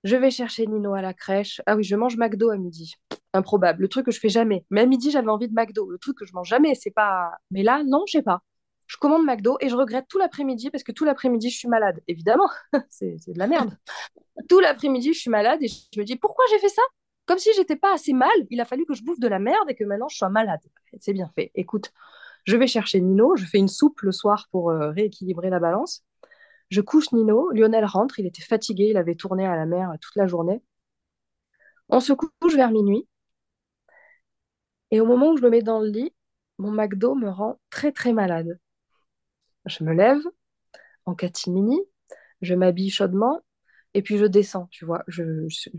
[0.05, 1.61] Je vais chercher Nino à la crèche.
[1.67, 2.95] Ah oui, je mange McDo à midi.
[3.33, 3.83] Improbable.
[3.83, 4.65] Le truc que je fais jamais.
[4.71, 5.91] Mais à midi, j'avais envie de McDo.
[5.91, 7.33] Le truc que je mange jamais, c'est pas.
[7.51, 8.43] Mais là, non, je sais pas.
[8.87, 12.01] Je commande McDo et je regrette tout l'après-midi parce que tout l'après-midi, je suis malade.
[12.07, 12.49] Évidemment,
[12.89, 13.77] c'est de la merde.
[14.49, 16.83] tout l'après-midi, je suis malade et je me dis pourquoi j'ai fait ça?
[17.27, 18.31] Comme si j'étais pas assez mal.
[18.51, 20.61] Il a fallu que je bouffe de la merde et que maintenant je sois malade.
[21.01, 21.51] C'est bien fait.
[21.55, 21.93] Écoute,
[22.45, 23.37] je vais chercher Nino.
[23.37, 26.05] Je fais une soupe le soir pour euh, rééquilibrer la balance.
[26.71, 30.17] Je couche Nino, Lionel rentre, il était fatigué, il avait tourné à la mer toute
[30.17, 30.63] la journée.
[31.89, 33.09] On se couche vers minuit.
[34.91, 36.13] Et au moment où je me mets dans le lit,
[36.59, 38.59] mon McDo me rend très très malade.
[39.67, 40.21] Je me lève
[41.07, 41.81] en catimini,
[42.43, 43.41] je m'habille chaudement
[43.95, 45.05] et puis je descends, tu vois.
[45.09, 45.71] Je, je,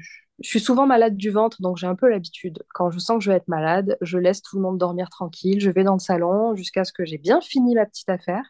[0.42, 2.64] suis souvent malade du ventre, donc j'ai un peu l'habitude.
[2.74, 5.60] Quand je sens que je vais être malade, je laisse tout le monde dormir tranquille,
[5.60, 8.44] je vais dans le salon jusqu'à ce que j'ai bien fini ma petite affaire.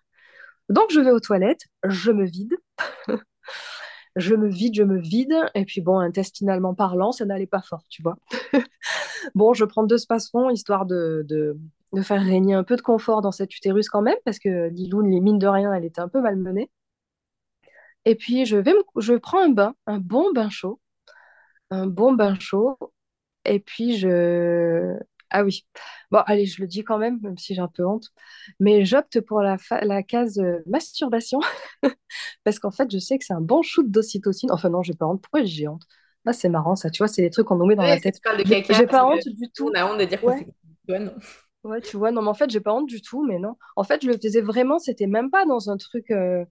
[0.70, 2.56] Donc je vais aux toilettes, je me vide.
[4.18, 5.36] je me vide, je me vide.
[5.56, 8.18] Et puis bon, intestinalement parlant, ça n'allait pas fort, tu vois.
[9.36, 11.58] bon, je prends deux spasmons histoire de, de,
[12.02, 15.22] faire régner un peu de confort dans cet utérus quand même, parce que Liloune, les
[15.22, 16.70] mines de rien, elle était un peu malmenée.
[18.06, 20.80] Et puis je vais je prends un bain, un bon bain chaud,
[21.70, 22.78] un bon bain chaud.
[23.46, 24.98] Et puis je,
[25.30, 25.66] ah oui.
[26.12, 28.10] Bon, allez, je le dis quand même, même si j'ai un peu honte.
[28.60, 31.40] Mais j'opte pour la, la case euh, masturbation
[32.44, 34.52] parce qu'en fait, je sais que c'est un bon shoot d'ocytocine.
[34.52, 35.22] Enfin, non, j'ai pas honte.
[35.22, 35.84] Pourquoi j'ai honte?
[36.26, 36.90] Là, c'est marrant, ça.
[36.90, 38.20] Tu vois, c'est des trucs qu'on nous met dans la tête.
[38.46, 39.70] J'ai pas honte du tout.
[39.70, 40.46] On a honte de dire ouais.
[40.88, 40.96] que
[41.64, 43.56] Ouais, tu vois, non, mais en fait, j'ai pas honte du tout, mais non.
[43.76, 46.12] En fait, je le faisais vraiment, c'était même pas dans un truc.
[46.12, 46.46] Euh,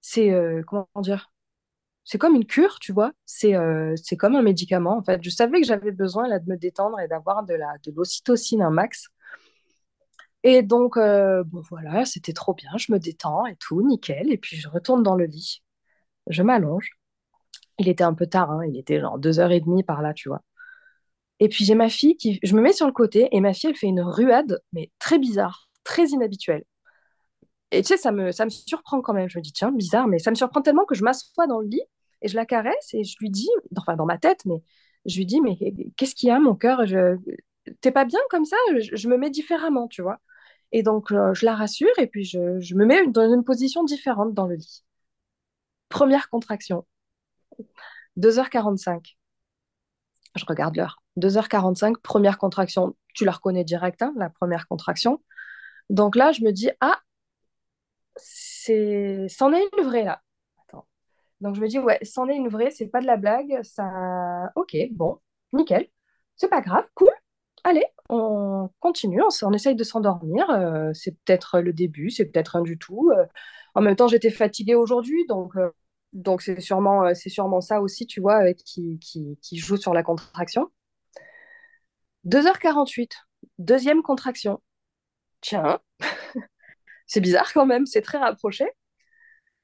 [0.00, 0.30] c'est.
[0.30, 1.32] Euh, comment dire?
[2.06, 3.12] C'est comme une cure, tu vois.
[3.26, 5.22] C'est euh, c'est comme un médicament, en fait.
[5.22, 8.62] Je savais que j'avais besoin là, de me détendre et d'avoir de la de l'ocytocine
[8.62, 9.08] un max.
[10.44, 12.70] Et donc, euh, bon, voilà, c'était trop bien.
[12.78, 14.32] Je me détends et tout, nickel.
[14.32, 15.62] Et puis, je retourne dans le lit.
[16.28, 16.90] Je m'allonge.
[17.78, 20.14] Il était un peu tard, hein, il était genre deux heures et demie par là,
[20.14, 20.42] tu vois.
[21.40, 22.38] Et puis, j'ai ma fille qui...
[22.42, 25.18] Je me mets sur le côté et ma fille, elle fait une ruade, mais très
[25.18, 26.64] bizarre, très inhabituelle.
[27.72, 29.28] Et tu sais, ça me, ça me surprend quand même.
[29.28, 31.68] Je me dis, tiens, bizarre, mais ça me surprend tellement que je m'assois dans le
[31.68, 31.82] lit
[32.26, 34.62] et je la caresse et je lui dis, enfin dans ma tête, mais
[35.06, 35.56] je lui dis, mais
[35.96, 37.16] qu'est-ce qu'il y a, mon cœur je...
[37.80, 40.20] T'es pas bien comme ça je, me mets différemment, tu vois.
[40.72, 44.34] Et donc, euh, je la rassure et puis je, me mets dans une position différente
[44.34, 44.84] dans le lit.
[45.88, 46.86] Première contraction.
[48.18, 49.16] 2h45.
[50.36, 51.02] Je regarde l'heure.
[51.18, 52.96] 2h45, première contraction.
[53.14, 55.22] Tu la reconnais direct, hein, la première contraction.
[55.90, 57.00] Donc là, je me dis, ah,
[58.18, 60.22] c'en est une vraie là.
[61.40, 64.50] Donc je me dis, ouais, c'en est une vraie, c'est pas de la blague, ça.
[64.56, 65.20] Ok, bon,
[65.52, 65.88] nickel.
[66.36, 67.10] C'est pas grave, cool.
[67.64, 70.48] Allez, on continue, on, essaye de s'endormir.
[70.50, 73.10] Euh, c'est peut-être le début, c'est peut-être rien du tout.
[73.16, 73.26] Euh,
[73.74, 75.70] en même temps, j'étais fatiguée aujourd'hui, donc euh,
[76.12, 78.98] donc c'est sûrement, c'est sûrement ça aussi, tu vois, qui,
[79.52, 80.70] joue sur la contraction.
[82.24, 83.12] 2h48,
[83.58, 84.60] deuxième contraction.
[85.40, 85.80] Tiens,
[87.06, 88.66] c'est bizarre quand même, c'est très rapproché.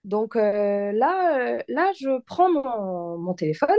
[0.04, 3.76] Donc euh, là, euh, là, je prends mon, téléphone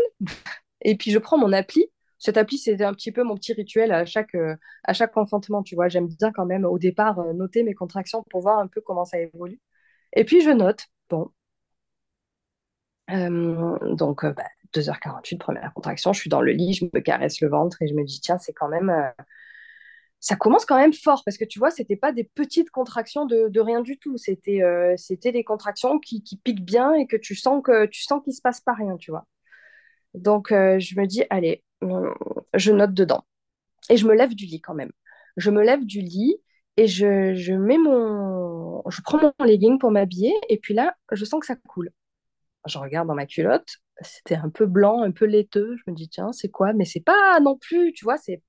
[0.82, 1.86] et puis je prends mon appli.
[2.20, 4.56] Cette appli, c'était un petit peu mon petit rituel à chaque, euh,
[5.66, 5.90] tu vois.
[5.90, 9.20] J'aime bien quand même au départ noter mes contractions pour voir un peu comment ça
[9.20, 9.60] évolue.
[10.14, 11.32] Et puis je note, bon.
[13.10, 14.44] donc, bah,
[14.74, 17.94] 2h48, première contraction, je suis dans le lit, je me caresse le ventre et je
[17.94, 18.92] me dis, tiens, c'est quand même
[20.24, 23.60] ça commence quand même fort parce que tu vois, c'était pas des petites contractions de,
[23.60, 24.18] rien du tout.
[24.18, 28.24] C'était euh, c'était des contractions qui, piquent bien et que tu sens que tu sens
[28.24, 29.28] qu'il se passe pas rien, tu vois.
[30.14, 31.62] Donc euh, je me dis, allez,
[32.54, 33.26] je note dedans.
[33.90, 34.94] Et je me lève du lit quand même.
[35.36, 36.38] Je me lève du lit
[36.78, 38.82] et je, je mets mon...
[38.90, 41.92] Je prends mon legging pour m'habiller et puis là, je sens que ça coule.
[42.66, 43.68] Je regarde dans ma culotte,
[44.00, 45.76] c'était un peu blanc, un peu laiteux.
[45.76, 46.72] Je me dis, tiens, c'est quoi?
[46.72, 48.42] Mais c'est pas non plus, tu vois, c'est...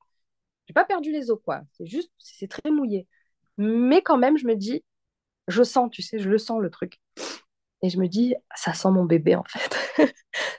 [0.67, 1.63] J'ai pas perdu les os, quoi.
[1.73, 3.07] C'est juste, c'est très mouillé.
[3.59, 4.85] Mais quand même, je me dis,
[5.49, 7.01] je sens, tu sais, je le sens, le truc.
[7.83, 9.77] Et je me dis, ça sent mon bébé, en fait.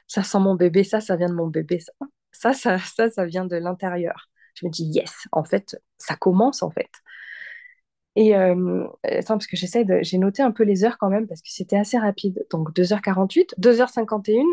[0.08, 1.80] ça sent mon bébé, ça, ça vient de mon bébé.
[1.80, 1.94] Ça,
[2.32, 4.30] ça, ça, ça, ça vient de l'intérieur.
[4.56, 6.90] Je me dis, yes, en fait, ça commence, en fait.
[8.16, 10.00] Et euh, attends, parce que j'essaie de.
[10.02, 12.46] J'ai noté un peu les heures quand même, parce que c'était assez rapide.
[12.50, 14.46] Donc 2h48, 2h51,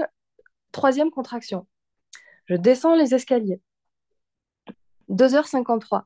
[0.73, 1.67] troisième contraction.
[2.47, 3.61] Je descends les escaliers.
[5.13, 6.03] 2h53.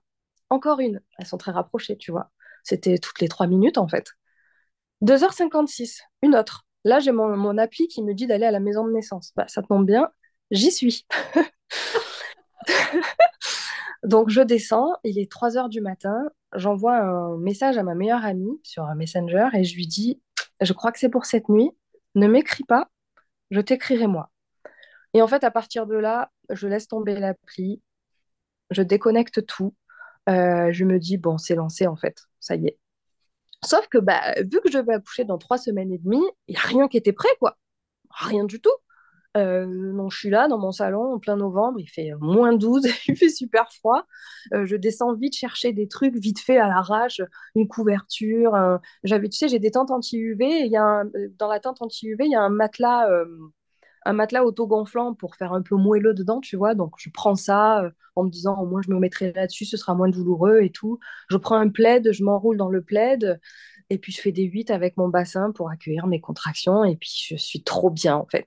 [0.50, 1.00] Encore une.
[1.18, 2.30] Elles sont très rapprochées, tu vois.
[2.62, 4.12] C'était toutes les trois minutes, en fait.
[5.02, 6.66] 2h56, une autre.
[6.84, 9.32] Là, j'ai mon, appli qui me dit d'aller à la maison de naissance.
[9.36, 10.10] Bah, ça tombe bien,
[10.50, 11.06] j'y suis.
[14.04, 16.28] Donc, je descends, il est 3 h du matin.
[16.54, 20.22] J'envoie un message à ma meilleure amie sur un Messenger et je lui dis
[20.60, 21.70] Je crois que c'est pour cette nuit.
[22.14, 22.88] Ne m'écris pas,
[23.50, 24.30] je t'écrirai moi.
[25.12, 27.82] Et en fait, à partir de là, je laisse tomber l'appli,
[28.70, 29.74] je déconnecte tout.
[30.28, 32.78] Euh, je me dis Bon, c'est lancé en fait, ça y est.
[33.64, 36.56] Sauf que bah, vu que je vais accoucher dans trois semaines et demie, il n'y
[36.56, 37.56] a rien qui était prêt, quoi.
[38.10, 38.70] Rien du tout.
[39.36, 42.86] Euh, non, je suis là dans mon salon en plein novembre, il fait moins 12,
[43.08, 44.04] il fait super froid.
[44.54, 47.20] Euh, je descends vite chercher des trucs vite fait à l'arrache,
[47.54, 48.56] une couverture.
[49.04, 50.70] J'avais, tu sais, j'ai des tentes anti-UV.
[50.70, 53.08] Dans la tente anti-UV, il y a un matelas,
[54.06, 56.74] un matelas auto-gonflant pour faire un peu moelleux dedans, tu vois.
[56.74, 59.94] Donc je prends ça en me disant au moins je me mettrai là-dessus, ce sera
[59.94, 60.98] moins douloureux et tout.
[61.28, 63.40] Je prends un plaid, je m'enroule dans le plaid.
[63.90, 66.84] Et puis je fais des 8 avec mon bassin pour accueillir mes contractions.
[66.84, 68.46] Et puis je suis trop bien en fait.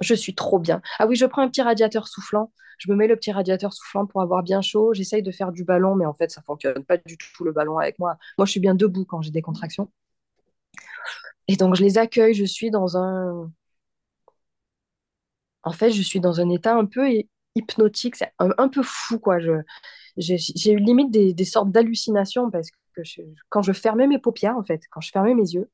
[0.00, 0.80] Je suis trop bien.
[0.98, 2.52] Ah oui, je prends un petit radiateur soufflant.
[2.78, 4.94] Je me mets le petit radiateur soufflant pour avoir bien chaud.
[4.94, 7.78] J'essaye de faire du ballon, mais en fait, ça fonctionne pas du tout le ballon
[7.78, 8.16] avec moi.
[8.38, 9.90] Moi, je suis bien debout quand j'ai des contractions.
[11.48, 12.34] Et donc, je les accueille.
[12.34, 13.50] Je suis dans un.
[15.68, 17.06] En fait, je suis dans un état un peu
[17.54, 18.16] hypnotique.
[18.38, 19.36] Un, peu fou, quoi.
[20.16, 23.02] J'ai eu limite des, sortes d'hallucinations parce que
[23.50, 25.70] quand je fermais mes paupières, en fait, quand je fermais mes yeux,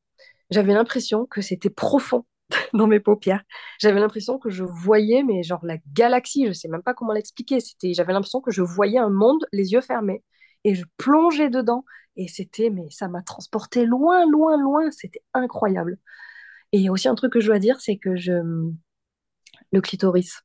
[0.51, 2.27] j'avais l'impression que c'était profond
[2.75, 3.45] dans mes paupières.
[3.79, 7.61] J'avais l'impression que je voyais, mais genre la galaxie, je sais même pas comment l'expliquer.
[7.61, 10.25] C'était, j'avais l'impression que je voyais un monde les yeux fermés
[10.65, 11.85] et je plongeais dedans
[12.17, 14.91] et c'était, mais ça m'a transporté loin, loin, loin.
[14.91, 15.99] C'était incroyable.
[16.73, 18.33] Et aussi un truc que je dois dire, c'est que je,
[19.73, 20.43] le clitoris.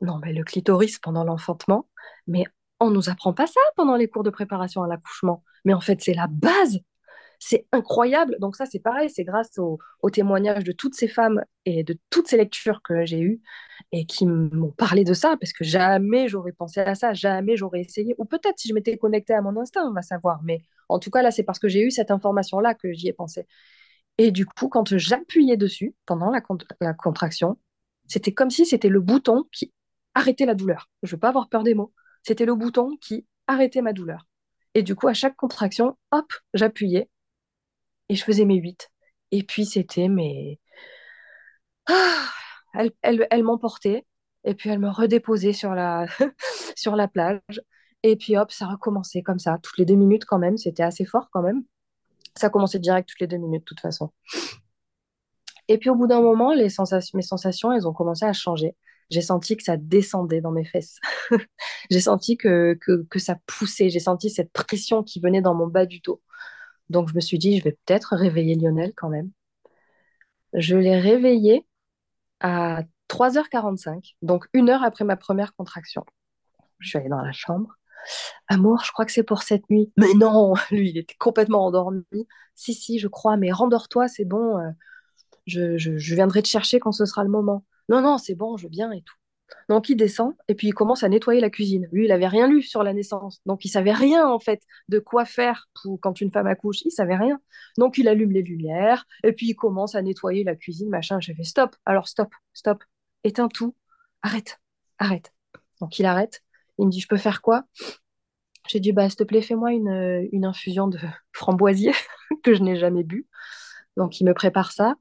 [0.00, 1.88] Non, mais le clitoris pendant l'enfantement,
[2.26, 2.44] mais
[2.80, 5.42] on nous apprend pas ça pendant les cours de préparation à l'accouchement.
[5.64, 6.80] Mais en fait, c'est la base
[7.38, 8.36] c'est incroyable.
[8.40, 9.78] Donc ça, c'est pareil, c'est grâce au,
[10.10, 13.40] témoignage de toutes ces femmes et de toutes ces lectures que j'ai eues
[13.92, 17.80] et qui m'ont parlé de ça, parce que jamais j'aurais pensé à ça, jamais j'aurais
[17.80, 18.14] essayé.
[18.18, 20.40] Ou peut-être si je m'étais connectée à mon instinct, on va savoir.
[20.44, 23.12] Mais en tout cas, là, c'est parce que j'ai eu cette information-là que j'y ai
[23.12, 23.46] pensé.
[24.18, 27.58] Et du coup, quand j'appuyais dessus pendant la contraction,
[28.08, 29.72] c'était comme si c'était le bouton qui
[30.14, 30.90] arrêtait la douleur.
[31.02, 31.92] Je ne veux pas avoir peur des mots.
[32.22, 34.26] C'était le bouton qui arrêtait ma douleur.
[34.74, 37.08] Et du coup, à chaque contraction, hop, j'appuyais
[38.08, 38.90] et je faisais mes 8.
[39.32, 40.60] Et puis c'était mes...
[41.88, 42.28] Ah,
[42.74, 44.04] elle, elle, elle m'emportait
[44.44, 46.06] et puis elle me redéposait sur la,
[46.76, 47.60] sur la plage.
[48.02, 50.56] Et puis hop, ça recommençait comme ça, toutes les deux minutes quand même.
[50.56, 51.64] C'était assez fort quand même.
[52.36, 54.12] Ça commençait direct toutes les deux minutes de toute façon.
[55.68, 58.76] Et puis au bout d'un moment, mes sensations, elles ont commencé à changer.
[59.10, 60.98] J'ai senti que ça descendait dans mes fesses.
[61.90, 63.88] j'ai senti que, que, que, ça poussait.
[63.88, 66.20] J'ai senti cette pression qui venait dans mon bas du dos.
[66.88, 69.30] Donc, je me suis dit, je vais peut-être réveiller Lionel quand même.
[70.54, 71.66] Je l'ai réveillé
[72.40, 76.04] à 3h45, donc une heure après ma première contraction.
[76.78, 77.76] Je suis allée dans la chambre.
[78.48, 79.92] Amour, je crois que c'est pour cette nuit.
[79.96, 82.04] Mais non, lui, il était complètement endormi.
[82.54, 84.58] Si, si, je crois, mais rendors-toi, c'est bon.
[84.58, 84.70] Euh,
[85.46, 87.64] je, viendrai te chercher quand ce sera le moment.
[87.88, 89.14] Non, non, c'est bon, je viens et tout.
[89.68, 91.88] Donc il descend et puis il commence à nettoyer la cuisine.
[91.92, 94.98] Lui, il avait rien lu sur la naissance, donc il savait rien en fait de
[94.98, 96.82] quoi faire pour quand une femme accouche.
[96.84, 97.40] Il savait rien.
[97.78, 101.20] Donc il allume les lumières et puis il commence à nettoyer la cuisine, machin.
[101.20, 101.76] J'ai fait stop.
[101.84, 102.82] Alors stop, stop,
[103.22, 103.76] éteins tout,
[104.22, 104.60] arrête,
[104.98, 105.32] arrête.
[105.80, 106.42] Donc il arrête.
[106.78, 107.64] Il me dit je peux faire quoi?
[108.68, 110.98] J'ai dit bah s'il te plaît fais-moi une, une infusion de
[111.32, 111.92] framboisier
[112.42, 113.28] que je n'ai jamais bu.
[113.96, 114.96] Donc il me prépare ça.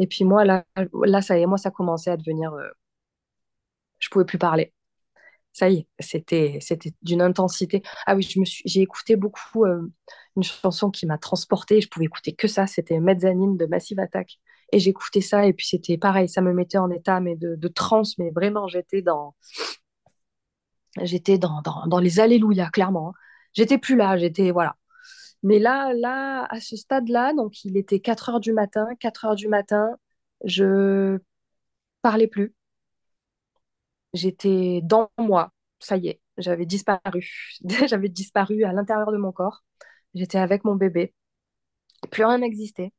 [0.00, 0.64] Et puis moi là,
[1.06, 2.68] là ça y est, moi ça commençait à devenir euh,
[3.98, 4.72] je pouvais plus parler.
[5.52, 7.82] Ça y est, c'était c'était d'une intensité.
[8.06, 8.28] Ah oui,
[8.66, 9.82] j'ai écouté beaucoup euh,
[10.36, 14.38] une chanson qui m'a transportée, je pouvais écouter que ça, c'était Mezzanine de Massive Attack
[14.72, 17.68] et j'écoutais ça et puis c'était pareil, ça me mettait en état mais de, de
[17.68, 19.34] transe mais vraiment j'étais dans
[21.02, 23.10] J'étais dans, dans, dans les alléluia, clairement.
[23.10, 23.12] hein.
[23.54, 24.76] J'étais plus là, j'étais, voilà.
[25.42, 29.36] Mais là, là, à ce stade-là, donc il était 4 heures du matin, 4 heures
[29.36, 29.96] du matin,
[30.44, 31.18] je
[32.02, 32.54] parlais plus.
[34.12, 37.28] J'étais dans moi, ça y est, j'avais disparu.
[37.88, 39.62] J'avais disparu à l'intérieur de mon corps.
[40.14, 41.14] J'étais avec mon bébé.
[42.10, 42.92] Plus rien n'existait.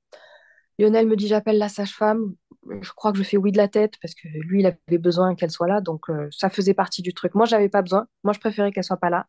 [0.79, 2.35] Lionel me dit, j'appelle la sage-femme.
[2.81, 5.35] Je crois que je fais oui de la tête parce que lui, il avait besoin
[5.35, 5.81] qu'elle soit là.
[5.81, 7.35] Donc, euh, ça faisait partie du truc.
[7.35, 8.07] Moi, j'avais pas besoin.
[8.23, 9.27] Moi, je préférais qu'elle soit pas là.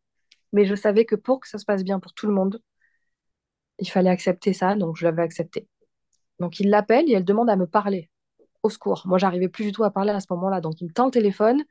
[0.53, 2.61] Mais je savais que pour que ça se passe bien pour tout le monde,
[3.83, 4.75] il fallait accepter ça.
[4.77, 5.69] Donc, je l'avais accepté.
[6.41, 8.11] Donc, il l'appelle et elle demande à me parler.
[8.63, 9.03] Au secours.
[9.07, 10.61] Moi, j'arrivais plus du tout à parler à ce moment-là.
[10.61, 11.65] Donc, il me tend le téléphone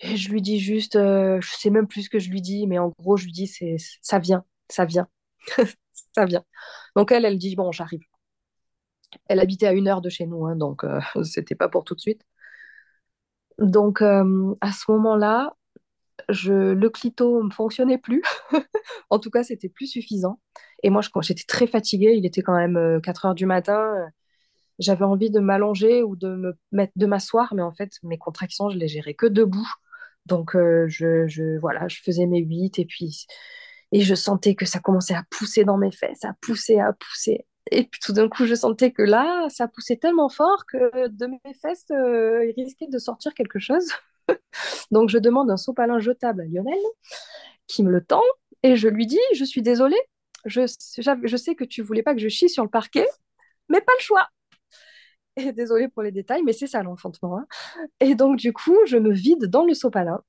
[0.00, 2.66] et je lui dis juste, euh, je sais même plus ce que je lui dis,
[2.66, 5.08] mais en gros, je lui dis, c'est, ça vient, ça vient,
[6.14, 6.44] ça vient.
[6.96, 8.02] Donc, elle, elle dit, bon, j'arrive.
[9.28, 11.94] Elle habitait à une heure de chez nous, hein, donc euh, c'était pas pour tout
[11.94, 12.22] de suite.
[13.58, 15.54] Donc, euh, à ce moment-là,
[16.28, 18.22] je, le clito ne fonctionnait plus.
[19.10, 20.40] En tout cas, c'était plus suffisant.
[20.82, 23.80] Et moi, j'étais très fatiguée, il était quand même euh, 4 heures du matin.
[23.96, 24.06] euh,
[24.78, 28.70] J'avais envie de m'allonger ou de me mettre, de m'asseoir, mais en fait, mes contractions,
[28.70, 29.68] je les gérais que debout.
[30.26, 33.26] Donc, euh, je, je, voilà, je faisais mes 8 et puis,
[33.92, 37.46] et je sentais que ça commençait à pousser dans mes fesses, à pousser, à pousser.
[37.70, 41.26] Et puis tout d'un coup, je sentais que là, ça poussait tellement fort que de
[41.26, 43.86] mes fesses, euh, il risquait de sortir quelque chose.
[44.90, 46.78] Donc, je demande un sopalin jetable à Lionel
[47.66, 48.22] qui me le tend
[48.62, 50.00] et je lui dis, je suis désolée,
[50.44, 53.06] je, sais que tu voulais pas que je chie sur le parquet,
[53.68, 54.28] mais pas le choix.
[55.36, 57.38] Et désolée pour les détails, mais c'est ça l'enfantement.
[57.38, 57.46] hein.
[58.00, 60.20] Et donc, du coup, je me vide dans le sopalin.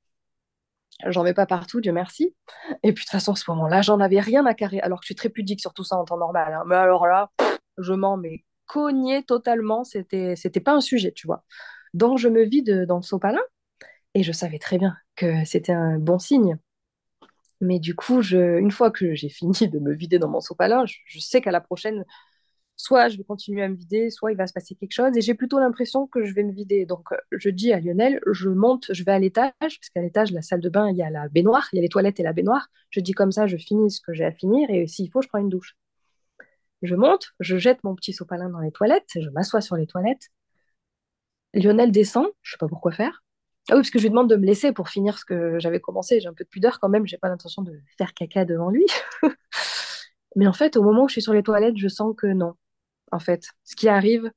[1.07, 2.35] J'en mets pas partout, Dieu merci.
[2.83, 5.05] Et puis, de toute façon, à ce moment-là, j'en avais rien à carrer, alors que
[5.05, 6.53] je suis très pudique sur tout ça en temps normal.
[6.53, 6.63] hein.
[6.67, 7.31] Mais alors là,
[7.77, 9.83] je m'en mets cogné totalement.
[9.83, 11.43] C'était, c'était pas un sujet, tu vois.
[11.93, 13.41] Donc, je me vide dans le sopalin
[14.13, 16.57] et je savais très bien que c'était un bon signe.
[17.61, 20.85] Mais du coup, je, une fois que j'ai fini de me vider dans mon sopalin,
[20.85, 22.05] je, sais qu'à la prochaine,
[22.75, 25.15] soit je vais continuer à me vider, soit il va se passer quelque chose.
[25.17, 26.85] Et j'ai plutôt l'impression que je vais me vider.
[26.85, 30.41] Donc, je dis à Lionel, je monte, je vais à l'étage, parce qu'à l'étage, la
[30.41, 32.33] salle de bain, il y a la baignoire, il y a les toilettes et la
[32.33, 32.69] baignoire.
[32.91, 35.27] Je dis comme ça, je finis ce que j'ai à finir, et s'il faut, je
[35.27, 35.75] prends une douche.
[36.81, 40.29] Je monte, je jette mon petit sopalin dans les toilettes, je m'assois sur les toilettes.
[41.53, 43.23] Lionel descend, je sais pas pourquoi faire.
[43.69, 45.79] Ah oui, parce que je lui demande de me laisser pour finir ce que j'avais
[45.79, 46.19] commencé.
[46.19, 48.85] J'ai un peu de pudeur quand même, j'ai pas l'intention de faire caca devant lui.
[50.35, 52.55] Mais en fait, au moment où je suis sur les toilettes, je sens que non.
[53.11, 54.31] En fait, ce qui arrive,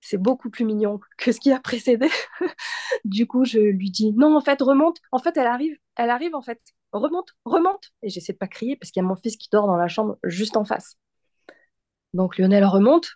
[0.00, 2.08] c'est beaucoup plus mignon que ce qui a précédé.
[3.04, 4.98] Du coup, je lui dis non, en fait, remonte.
[5.12, 6.60] En fait, elle arrive, elle arrive en fait.
[6.92, 7.92] Remonte, remonte.
[8.02, 9.88] Et j'essaie de pas crier parce qu'il y a mon fils qui dort dans la
[9.88, 10.96] chambre juste en face.
[12.14, 13.12] Donc Lionel remonte.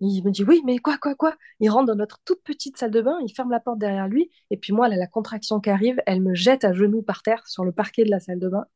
[0.00, 1.36] Il me dit oui, mais quoi, quoi, quoi?
[1.60, 4.30] Il rentre dans notre toute petite salle de bain, il ferme la porte derrière lui.
[4.50, 7.46] Et puis moi, a la contraction qui arrive, elle me jette à genoux par terre
[7.46, 8.66] sur le parquet de la salle de bain.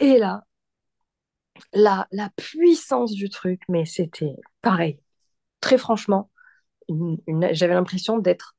[0.00, 0.44] Et là,
[1.72, 4.98] la, la puissance du truc, mais c'était pareil.
[5.60, 6.30] Très franchement,
[7.52, 8.56] j'avais l'impression d'être.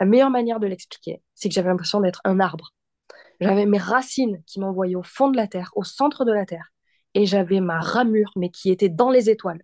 [0.00, 2.72] La meilleure manière de l'expliquer, c'est que j'avais l'impression d'être un arbre.
[3.40, 6.72] J'avais mes racines qui m'envoyaient au fond de la terre, au centre de la terre.
[7.14, 9.62] Et j'avais ma ramure, mais qui était dans les étoiles.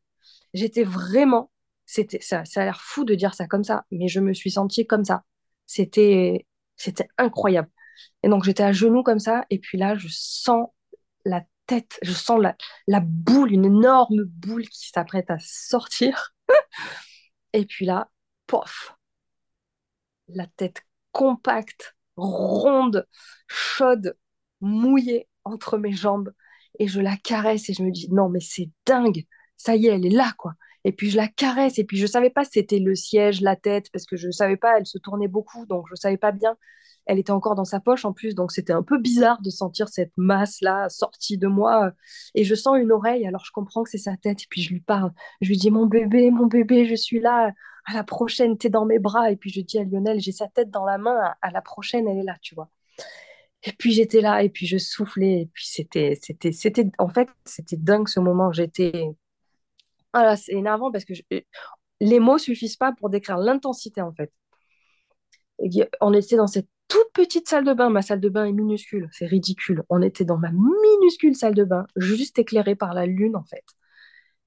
[0.54, 1.50] J'étais vraiment.
[1.86, 4.50] C'était, ça, ça a l'air fou de dire ça comme ça, mais je me suis
[4.50, 5.24] sentie comme ça.
[5.66, 7.68] C'était, c'était incroyable.
[8.22, 10.68] Et donc j'étais à genoux comme ça, et puis là, je sens
[11.24, 16.34] la tête, je sens la, la boule, une énorme boule qui s'apprête à sortir.
[17.52, 18.10] Et puis là,
[18.46, 18.94] pof,
[20.28, 20.82] la tête
[21.12, 23.06] compacte, ronde,
[23.46, 24.16] chaude,
[24.60, 26.32] mouillée entre mes jambes.
[26.78, 29.24] Et je la caresse et je me dis, non, mais c'est dingue,
[29.56, 30.54] ça y est, elle est là, quoi.
[30.84, 33.56] Et puis je la caresse et puis je savais pas si c'était le siège, la
[33.56, 36.56] tête, parce que je savais pas, elle se tournait beaucoup, donc je savais pas bien.
[37.06, 39.88] Elle était encore dans sa poche en plus, donc c'était un peu bizarre de sentir
[39.88, 41.92] cette masse-là sortie de moi.
[42.34, 44.70] Et je sens une oreille, alors je comprends que c'est sa tête, et puis je
[44.72, 45.12] lui parle.
[45.40, 47.52] Je lui dis, mon bébé, mon bébé, je suis là,
[47.86, 49.30] à la prochaine, t'es dans mes bras.
[49.30, 51.62] Et puis je dis à Lionel, j'ai sa tête dans la main, à, à la
[51.62, 52.70] prochaine, elle est là, tu vois.
[53.64, 57.28] Et puis j'étais là, et puis je soufflais, et puis c'était, c'était, c'était, en fait,
[57.44, 58.52] c'était dingue ce moment.
[58.52, 59.08] J'étais,
[60.16, 61.12] ah c'est énervant parce que
[62.00, 64.32] les mots suffisent pas pour décrire l'intensité, en fait.
[66.00, 67.90] On était dans cette toute petite salle de bain.
[67.90, 69.82] Ma salle de bain est minuscule, c'est ridicule.
[69.90, 73.64] On était dans ma minuscule salle de bain, juste éclairée par la lune, en fait.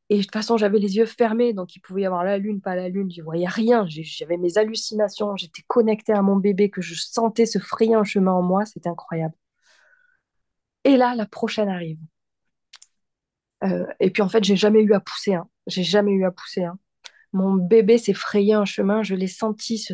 [0.10, 2.62] Et de toute façon, j'avais les yeux fermés, donc il pouvait y avoir la lune,
[2.62, 3.86] pas la lune, je voyais rien.
[3.88, 8.32] J'avais mes hallucinations, j'étais connectée à mon bébé, que je sentais se frayer un chemin
[8.34, 9.36] en moi, c'était incroyable.
[10.84, 12.00] Et là, la prochaine arrive.
[13.64, 15.50] Euh, et puis en fait, j'ai jamais eu à pousser, hein.
[15.68, 16.80] J'ai jamais eu à pousser, hein.
[17.34, 19.94] Mon bébé s'est frayé un chemin, je l'ai senti se,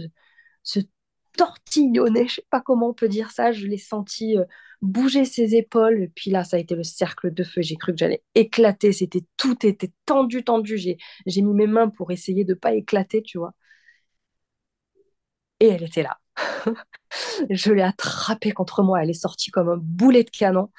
[1.37, 4.45] tortillonné, je sais pas comment on peut dire ça, je l'ai senti euh,
[4.81, 7.91] bouger ses épaules, et puis là, ça a été le cercle de feu, j'ai cru
[7.91, 12.45] que j'allais éclater, c'était tout était tendu, tendu, j'ai, j'ai mis mes mains pour essayer
[12.45, 13.53] de pas éclater, tu vois.
[15.59, 16.19] Et elle était là.
[17.49, 20.71] je l'ai attrapée contre moi, elle est sortie comme un boulet de canon.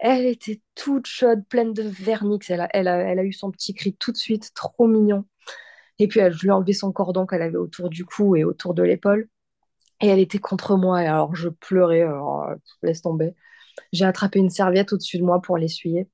[0.00, 2.50] Elle était toute chaude, pleine de vernix.
[2.50, 5.26] Elle a, eu son petit cri tout de suite, trop mignon.
[5.98, 8.44] Et puis, elle, je lui ai enlevé son cordon qu'elle avait autour du cou et
[8.44, 9.28] autour de l'épaule.
[10.00, 11.00] Et elle était contre moi.
[11.00, 12.02] Alors, je pleurais.
[12.02, 12.46] Alors,
[12.82, 13.34] laisse tomber.
[13.92, 16.08] J'ai attrapé une serviette au-dessus de moi pour l'essuyer.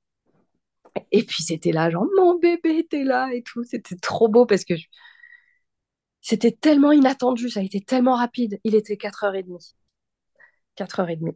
[1.11, 3.63] Et puis, c'était là, genre, mon bébé était là et tout.
[3.63, 4.73] C'était trop beau parce que
[6.21, 7.49] c'était tellement inattendu.
[7.49, 8.59] Ça a été tellement rapide.
[8.63, 9.75] Il était 4h30.
[10.75, 11.35] 4h30.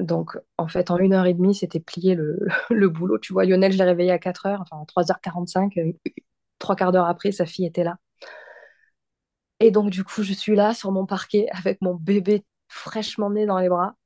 [0.00, 2.38] Donc, en fait, en une heure et demie, c'était plié le,
[2.88, 3.18] boulot.
[3.18, 5.78] Tu vois, Lionel, je l'ai réveillé à 4 h enfin, à 3h45.
[5.78, 5.92] Euh,
[6.58, 7.98] trois quarts d'heure après, sa fille était là.
[9.60, 13.46] Et donc, du coup, je suis là sur mon parquet avec mon bébé fraîchement né
[13.46, 13.96] dans les bras.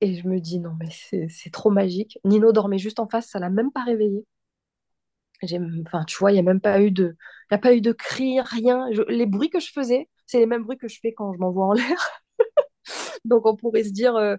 [0.00, 0.88] Et je me dis, non, mais
[1.28, 2.18] c'est trop magique.
[2.24, 4.24] Nino dormait juste en face, ça l'a même pas réveillé.
[5.86, 7.16] Enfin, tu vois, il n'y a même pas eu de,
[7.50, 8.88] y a pas eu de cris, rien.
[9.08, 11.66] les bruits que je faisais, c'est les mêmes bruits que je fais quand je m'envoie
[11.66, 12.22] en l'air.
[13.24, 14.36] Donc, on pourrait se dire, euh,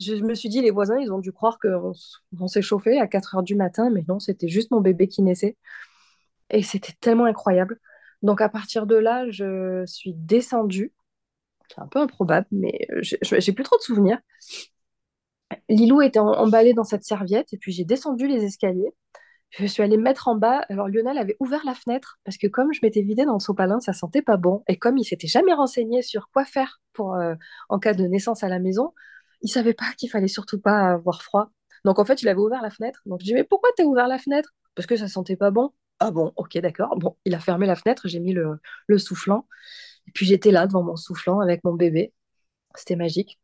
[0.00, 1.92] je me suis dit, les voisins, ils ont dû croire qu'on
[2.40, 5.22] on, s'est chauffé à 4 heures du matin, mais non, c'était juste mon bébé qui
[5.22, 5.56] naissait.
[6.50, 7.80] Et c'était tellement incroyable.
[8.22, 10.92] Donc, à partir de là, je suis descendue.
[11.68, 14.18] C'est un peu improbable, mais j'ai plus trop de souvenirs.
[15.68, 18.92] Lilou était emballé dans cette serviette, et puis j'ai descendu les escaliers.
[19.50, 20.64] Je suis allée me mettre en bas.
[20.68, 23.80] Alors Lionel avait ouvert la fenêtre parce que comme je m'étais vidée dans le sopalin,
[23.80, 24.62] ça sentait pas bon.
[24.68, 27.34] Et comme il s'était jamais renseigné sur quoi faire pour euh,
[27.68, 28.92] en cas de naissance à la maison,
[29.42, 31.50] il savait pas qu'il fallait surtout pas avoir froid.
[31.84, 33.00] Donc en fait, il avait ouvert la fenêtre.
[33.06, 34.54] Donc je dis mais pourquoi tu as ouvert la fenêtre?
[34.74, 35.72] Parce que ça sentait pas bon.
[36.00, 36.96] Ah bon, ok, d'accord.
[36.98, 39.46] Bon, il a fermé la fenêtre, j'ai mis le, le soufflant.
[40.06, 42.12] Et puis j'étais là devant mon soufflant avec mon bébé.
[42.76, 43.40] C'était magique.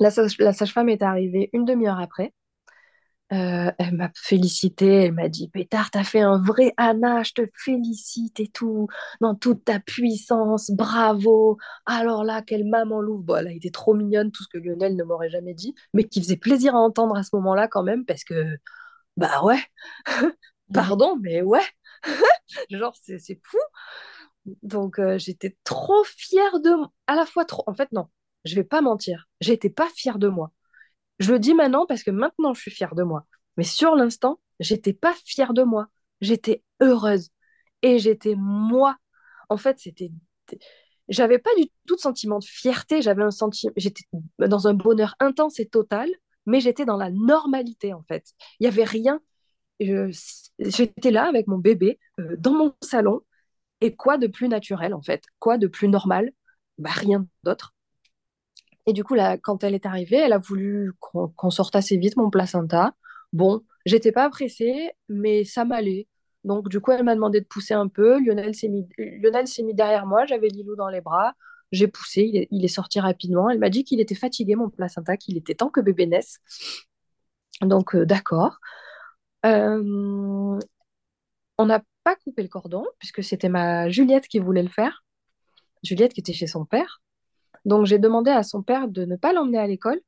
[0.00, 2.32] La sage-femme est arrivée une demi-heure après.
[3.32, 7.42] Euh, elle m'a félicité, elle m'a dit Pétard, t'as fait un vrai Anna, je te
[7.54, 8.88] félicite et tout,
[9.20, 11.56] dans toute ta puissance, bravo.
[11.86, 13.22] Alors là, quelle maman louve.
[13.24, 16.04] Bon, elle a été trop mignonne, tout ce que Lionel ne m'aurait jamais dit, mais
[16.04, 18.56] qui faisait plaisir à entendre à ce moment-là quand même, parce que,
[19.16, 19.60] bah ouais,
[20.74, 21.64] pardon, mais ouais,
[22.70, 23.58] genre, c'est fou.
[24.62, 28.08] Donc, euh, j'étais trop fière de moi, à la fois trop, en fait, non,
[28.44, 30.52] je vais pas mentir, j'étais pas fière de moi
[31.20, 33.26] je le dis maintenant parce que maintenant, je suis fière de moi.
[33.56, 35.88] Mais sur l'instant, j'étais pas fière de moi.
[36.20, 37.30] J'étais heureuse.
[37.82, 38.96] Et j'étais moi.
[39.48, 40.10] En fait, c'était.
[41.08, 43.02] J'avais pas du tout de sentiment de fierté.
[43.02, 43.72] J'avais un sentiment.
[43.76, 44.04] J'étais
[44.38, 46.08] dans un bonheur intense et total,
[46.46, 48.24] mais j'étais dans la normalité, en fait.
[48.60, 49.20] Il y avait rien.
[50.58, 53.20] J'étais là avec mon bébé euh, dans mon salon.
[53.82, 55.24] Et quoi de plus naturel, en fait?
[55.40, 56.32] Quoi de plus normal?
[56.78, 57.74] Bah, Rien d'autre.
[58.90, 59.14] Et du coup,
[59.44, 62.92] quand elle est arrivée, elle a voulu qu'on sorte assez vite mon placenta.
[63.32, 66.08] Bon, j'étais pas pressée, mais ça m'allait.
[66.42, 68.18] Donc, du coup, elle m'a demandé de pousser un peu.
[68.18, 70.26] Lionel s'est mis, mis derrière moi.
[70.26, 71.34] J'avais Lilou dans les bras.
[71.70, 72.48] J'ai poussé.
[72.50, 73.48] Il est, sorti rapidement.
[73.48, 76.38] Elle m'a dit qu'il était fatigué, mon placenta, qu'il était temps que bébé naisse.
[77.62, 78.58] Donc, euh, d'accord.
[79.46, 80.58] Euh,
[81.58, 85.04] on n'a pas coupé le cordon, puisque c'était ma Juliette qui voulait le faire.
[85.84, 87.00] Juliette qui était chez son père.
[87.64, 90.00] Donc j'ai demandé à son père de ne pas l'emmener à l'école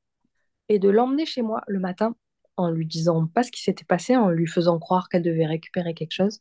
[0.68, 2.16] et de l'emmener chez moi le matin
[2.56, 5.94] en lui disant pas ce qui s'était passé, en lui faisant croire qu'elle devait récupérer
[5.94, 6.40] quelque chose.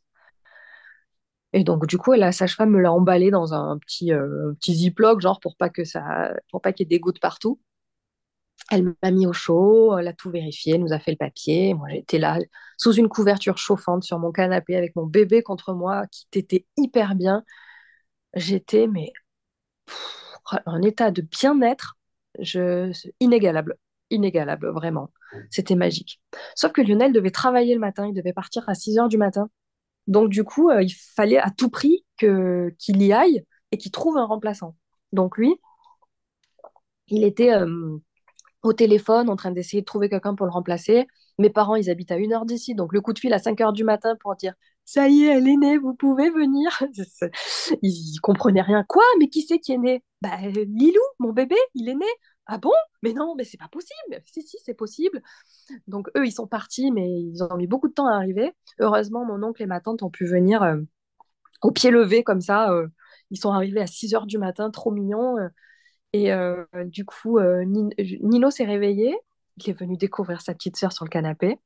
[1.54, 5.20] Et donc du coup, la sage-femme me l'a emballé dans un petit, euh, petit ziploc,
[5.20, 7.60] genre pour pas que ça, pour pas qu'il y ait des gouttes partout.
[8.70, 11.74] Elle m'a mis au chaud, elle a tout vérifié, elle nous a fait le papier.
[11.74, 12.38] Moi, j'étais là
[12.78, 17.14] sous une couverture chauffante sur mon canapé avec mon bébé contre moi qui t'était hyper
[17.14, 17.44] bien.
[18.34, 19.12] J'étais mais
[20.66, 21.96] un état de bien-être
[22.38, 22.92] je...
[23.20, 23.76] inégalable.
[24.10, 25.10] Inégalable, vraiment.
[25.50, 26.20] C'était magique.
[26.54, 29.48] Sauf que Lionel devait travailler le matin, il devait partir à 6 heures du matin.
[30.06, 34.18] Donc, du coup, euh, il fallait à tout prix qu'il y aille et qu'il trouve
[34.18, 34.76] un remplaçant.
[35.12, 35.54] Donc, lui,
[37.08, 37.98] il était euh,
[38.62, 41.06] au téléphone en train d'essayer de trouver quelqu'un pour le remplacer.
[41.38, 43.60] Mes parents, ils habitent à une heure d'ici, donc le coup de fil à 5
[43.60, 44.54] heures du matin pour dire
[44.84, 46.82] ça y est, elle est née, vous pouvez venir.
[47.82, 48.84] Ils comprenaient rien.
[48.88, 49.04] Quoi?
[49.18, 50.04] Mais qui c'est qui est né?
[50.20, 52.06] Bah, Lilou, mon bébé, il est né.
[52.46, 52.72] Ah bon?
[53.02, 54.20] Mais non, mais c'est pas possible.
[54.26, 55.22] Si, si, c'est possible.
[55.86, 58.52] Donc, eux, ils sont partis, mais ils ont mis beaucoup de temps à arriver.
[58.80, 60.76] Heureusement, mon oncle et ma tante ont pu venir euh,
[61.62, 62.72] au pied levé, comme ça.
[62.72, 62.88] Euh,
[63.30, 65.38] ils sont arrivés à 6 heures du matin, trop mignons.
[65.38, 65.48] Euh,
[66.12, 66.30] et
[66.86, 69.16] du coup, Nino s'est réveillé.
[69.58, 71.58] Il est venu découvrir sa petite sœur sur le canapé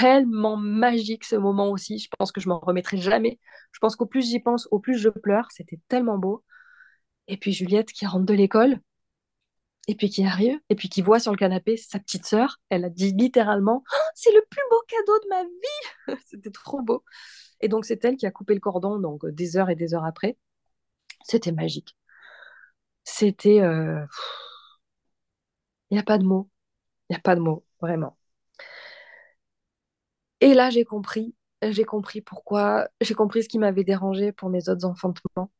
[0.00, 1.98] tellement magique ce moment aussi.
[1.98, 3.38] Je pense que je m'en remettrai jamais.
[3.72, 5.48] Je pense qu'au plus j'y pense, au plus je pleure.
[5.50, 6.44] C'était tellement beau.
[7.28, 8.80] Et puis Juliette qui rentre de l'école,
[9.88, 12.58] et puis qui arrive, et puis qui voit sur le canapé sa petite sœur.
[12.70, 16.82] Elle a dit littéralement oh, C'est le plus beau cadeau de ma vie C'était trop
[16.82, 17.04] beau.
[17.60, 20.04] Et donc, c'est elle qui a coupé le cordon, donc des heures et des heures
[20.04, 20.36] après.
[21.24, 21.96] C'était magique.
[23.04, 23.56] C'était.
[23.56, 24.06] Il euh...
[25.90, 26.48] n'y a pas de mots.
[27.08, 28.16] Il n'y a pas de mots, vraiment.
[30.40, 31.34] Et là, j'ai compris.
[31.62, 32.88] J'ai compris pourquoi.
[33.00, 35.50] J'ai compris ce qui m'avait dérangé pour mes autres enfantements.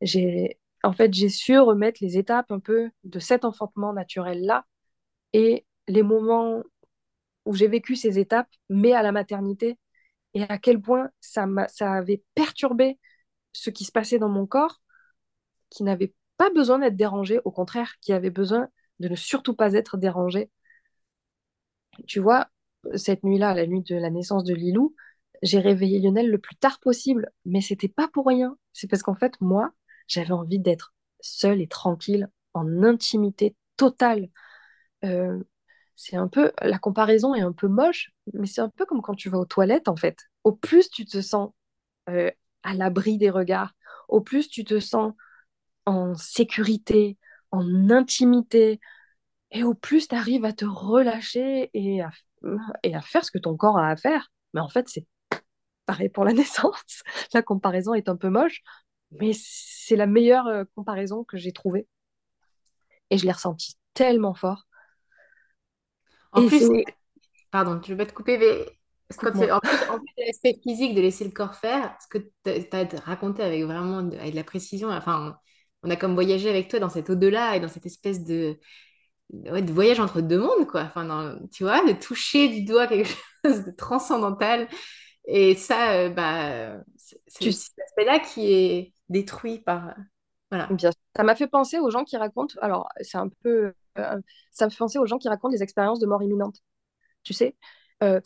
[0.00, 4.64] J'ai en fait, j'ai su remettre les étapes un peu de cet enfantement naturel-là
[5.32, 6.62] et les moments
[7.44, 9.78] où j'ai vécu ces étapes, mais à la maternité,
[10.34, 12.98] et à quel point ça, ça avait perturbé
[13.52, 14.82] ce qui se passait dans mon corps,
[15.70, 18.68] qui n'avait pas besoin d'être dérangé, au contraire, qui avait besoin
[19.00, 20.50] de ne surtout pas être dérangé.
[22.06, 22.48] Tu vois,
[22.94, 24.94] cette nuit-là, la nuit de la naissance de Lilou,
[25.42, 28.56] j'ai réveillé Lionel le plus tard possible, mais c'était pas pour rien.
[28.72, 29.72] C'est parce qu'en fait, moi,
[30.06, 34.28] j'avais envie d'être seule et tranquille, en intimité totale.
[35.04, 35.42] Euh,
[35.96, 39.14] c'est un peu, la comparaison est un peu moche, mais c'est un peu comme quand
[39.14, 40.18] tu vas aux toilettes, en fait.
[40.44, 41.52] Au plus tu te sens
[42.08, 42.30] euh,
[42.62, 43.74] à l'abri des regards,
[44.08, 45.12] au plus tu te sens
[45.86, 47.18] en sécurité,
[47.50, 48.80] en intimité,
[49.50, 52.10] et au plus tu arrives à te relâcher et à,
[52.82, 54.30] et à faire ce que ton corps a à faire.
[54.54, 55.06] Mais en fait, c'est
[55.86, 57.02] pareil pour la naissance.
[57.32, 58.62] La comparaison est un peu moche,
[59.10, 61.86] mais c'est la meilleure euh, comparaison que j'ai trouvée.
[63.10, 64.66] Et je l'ai ressenti tellement fort.
[66.32, 66.68] En plus,
[67.50, 68.66] pardon, je vais pas te couper, mais
[69.22, 69.50] en plus,
[69.90, 73.42] en plus de l'aspect physique de laisser le corps faire, ce que tu as raconté
[73.42, 75.38] avec vraiment de, avec de la précision, enfin,
[75.82, 78.58] on, a comme voyagé avec toi dans cet au-delà et dans cette espèce de,
[79.30, 80.82] de voyage entre deux mondes, quoi.
[80.82, 83.10] Enfin, tu vois, de toucher du doigt quelque
[83.44, 84.68] chose de transcendantal.
[85.26, 89.94] Et ça, euh, bah, c'est cet aspect-là qui est détruit par.
[90.50, 90.66] Voilà.
[90.68, 92.54] Bien, ça m'a fait penser aux gens qui racontent.
[92.62, 93.74] Alors, c'est un peu.
[93.98, 94.20] Euh,
[94.50, 96.56] ça me fait penser aux gens qui racontent des expériences de mort imminente.
[97.24, 97.56] Tu sais,
[98.02, 98.20] euh,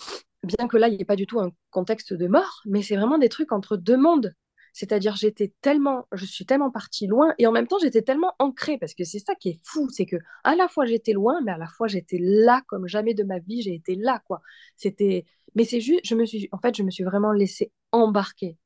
[0.44, 2.96] bien que là, il n'y ait pas du tout un contexte de mort, mais c'est
[2.96, 4.34] vraiment des trucs entre deux mondes.
[4.72, 8.78] C'est-à-dire, j'étais tellement, je suis tellement partie loin et en même temps, j'étais tellement ancrée
[8.78, 11.52] parce que c'est ça qui est fou, c'est que à la fois j'étais loin, mais
[11.52, 14.40] à la fois j'étais là comme jamais de ma vie, j'ai été là, quoi.
[14.76, 18.56] C'était, mais c'est juste, je me suis, en fait, je me suis vraiment laissée embarquer.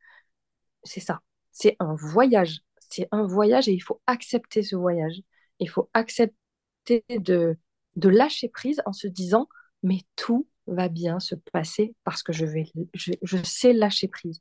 [0.85, 1.21] C'est ça.
[1.53, 2.61] C'est un voyage.
[2.89, 5.21] C'est un voyage et il faut accepter ce voyage.
[5.59, 7.57] Il faut accepter de,
[7.97, 9.49] de lâcher prise en se disant,
[9.83, 14.39] mais tout va bien se passer parce que je, vais, je, je sais lâcher prise.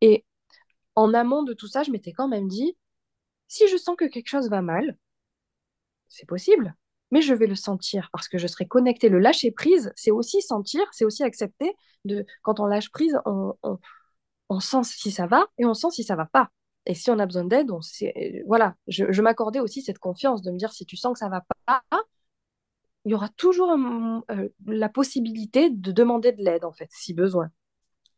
[0.00, 0.24] Et
[0.98, 2.76] en amont de tout ça, je m'étais quand même dit,
[3.46, 4.98] si je sens que quelque chose va mal,
[6.08, 6.74] c'est possible,
[7.12, 9.08] mais je vais le sentir parce que je serai connectée.
[9.08, 11.72] Le lâcher prise, c'est aussi sentir, c'est aussi accepter.
[12.04, 16.16] De, quand on lâche prise, on, sent si ça va et on sent si ça
[16.16, 16.50] va pas.
[16.86, 20.58] Et si on a besoin d'aide, sait, voilà, je, m'accordais aussi cette confiance de me
[20.58, 21.82] dire si tu sens que ça va pas,
[23.04, 27.50] il y aura toujours euh, la possibilité de demander de l'aide en fait, si besoin.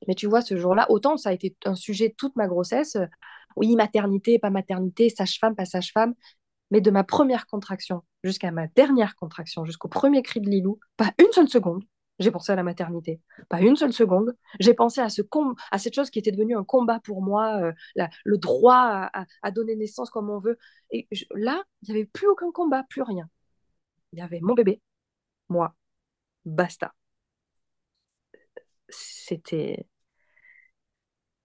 [0.08, 2.96] Mais tu vois, ce jour-là, autant ça a été un sujet toute ma grossesse,
[3.56, 6.14] oui, maternité, pas maternité, sage-femme, pas sage-femme,
[6.70, 11.12] mais de ma première contraction jusqu'à ma dernière contraction, jusqu'au premier cri de Lilou, pas
[11.18, 11.84] une seule seconde,
[12.20, 13.20] j'ai pensé à la maternité.
[13.48, 14.36] Pas une seule seconde.
[14.60, 15.22] J'ai pensé à, ce
[15.70, 19.10] à cette chose qui était devenue un combat pour moi, euh, le droit
[19.42, 20.58] à, donner naissance comme on veut.
[20.90, 23.28] Et là, il n'y avait plus aucun combat, plus rien.
[24.12, 24.82] Il y avait mon bébé,
[25.48, 25.74] moi,
[26.44, 26.92] basta.
[28.90, 29.86] C'était.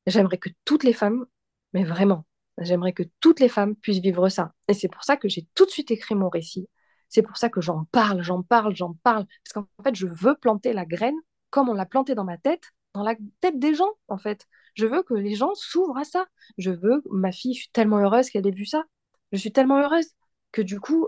[0.07, 1.25] J'aimerais que toutes les femmes,
[1.73, 2.25] mais vraiment,
[2.59, 4.53] j'aimerais que toutes les femmes puissent vivre ça.
[4.67, 6.67] Et c'est pour ça que j'ai tout de suite écrit mon récit
[7.09, 9.25] c'est pour ça que j'en parle, j'en parle, j'en parle.
[9.43, 11.15] Parce qu'en fait, je veux planter la graine
[11.49, 14.47] comme on l'a plantée dans ma tête, dans la tête des gens, en fait.
[14.73, 16.25] Je veux que les gens s'ouvrent à ça.
[16.57, 18.83] Je veux, ma fille, je suis tellement heureuse qu'elle ait vu ça.
[19.31, 20.07] Je suis tellement heureuse
[20.51, 21.07] que du coup,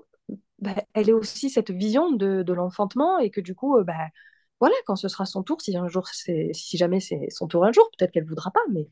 [0.60, 4.08] bah, elle ait aussi cette vision de, l'enfantement et que du coup, bah,
[4.60, 7.72] voilà, quand ce sera son tour, si un jour, si jamais c'est son tour un
[7.72, 8.88] jour, peut-être qu'elle ne voudra pas, mais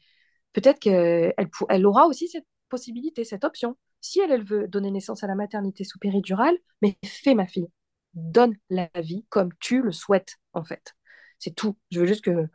[0.54, 1.34] peut-être qu'elle
[1.70, 3.78] elle aura aussi cette possibilité, cette option.
[4.02, 7.68] Si elle, elle veut donner naissance à la maternité sous péridurale, mais fais ma fille,
[8.14, 10.94] donne la vie comme tu le souhaites, en fait.
[11.40, 11.78] C'est tout.
[11.92, 12.48] Je veux juste que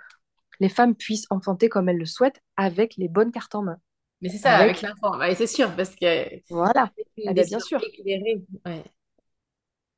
[0.61, 3.81] les femmes puissent enfanter comme elles le souhaitent avec les bonnes cartes en main.
[4.21, 5.19] Mais c'est ça, avec, l'enfant.
[5.35, 6.41] c'est sûr, parce que.
[6.51, 6.93] Voilà,
[7.27, 7.81] ah, bien sûr.
[8.67, 8.85] Ouais.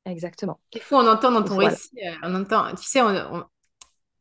[0.05, 0.59] Exactement.
[0.73, 3.01] Il faut on entend dans ton récit, euh, on entend, tu sais,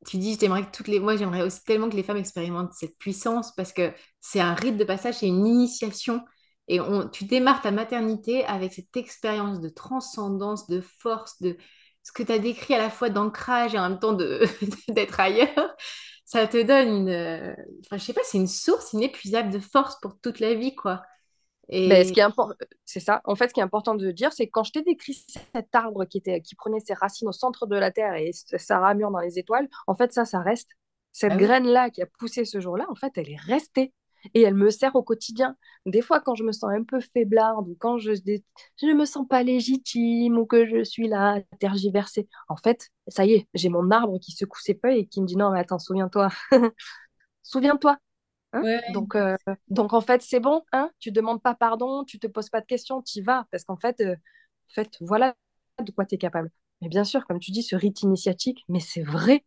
[0.07, 2.99] tu dis, j'aimerais que toutes les, moi j'aimerais aussi tellement que les femmes expérimentent cette
[2.99, 6.25] puissance parce que c'est un rite de passage, c'est une initiation
[6.69, 6.79] et
[7.13, 11.57] tu démarres ta maternité avec cette expérience de transcendance, de force, de
[12.03, 14.13] ce que tu as décrit à la fois d'ancrage et en même temps
[14.89, 15.77] d'être ailleurs.
[16.25, 17.55] Ça te donne une.
[17.85, 21.03] Enfin, je sais pas, c'est une source inépuisable de force pour toute la vie, quoi.
[21.71, 22.55] Ben, ce qui est important,
[22.85, 23.21] c'est ça.
[23.25, 25.15] En fait, ce qui est important de dire, c'est que quand je t'ai décrit
[25.55, 28.79] cet arbre qui, était, qui prenait ses racines au centre de la Terre et sa
[28.79, 30.69] ramure dans les étoiles, en fait, ça, ça reste.
[31.13, 31.43] Cette Ah oui.
[31.45, 33.93] graine-là qui a poussé ce jour-là, en fait, elle est restée.
[34.35, 35.57] Et elle me sert au quotidien.
[35.85, 39.27] Des fois, quand je me sens un peu faiblarde ou quand je ne me sens
[39.29, 43.91] pas légitime ou que je suis là, tergiversée, en fait, ça y est, j'ai mon
[43.91, 46.29] arbre qui secoue ses feuilles et qui me dit non, mais attends, souviens-toi.
[47.43, 47.99] souviens-toi,
[48.53, 48.83] Hein Ouais.
[48.93, 49.37] donc, euh,
[49.69, 52.67] donc, en fait, c'est bon, hein tu demandes pas pardon, tu te poses pas de
[52.67, 53.47] questions, tu y vas.
[53.51, 55.35] Parce qu'en fait, euh, en fait, voilà
[55.83, 56.51] de quoi tu es capable.
[56.81, 59.45] Mais bien sûr, comme tu dis, ce rite initiatique, mais c'est vrai,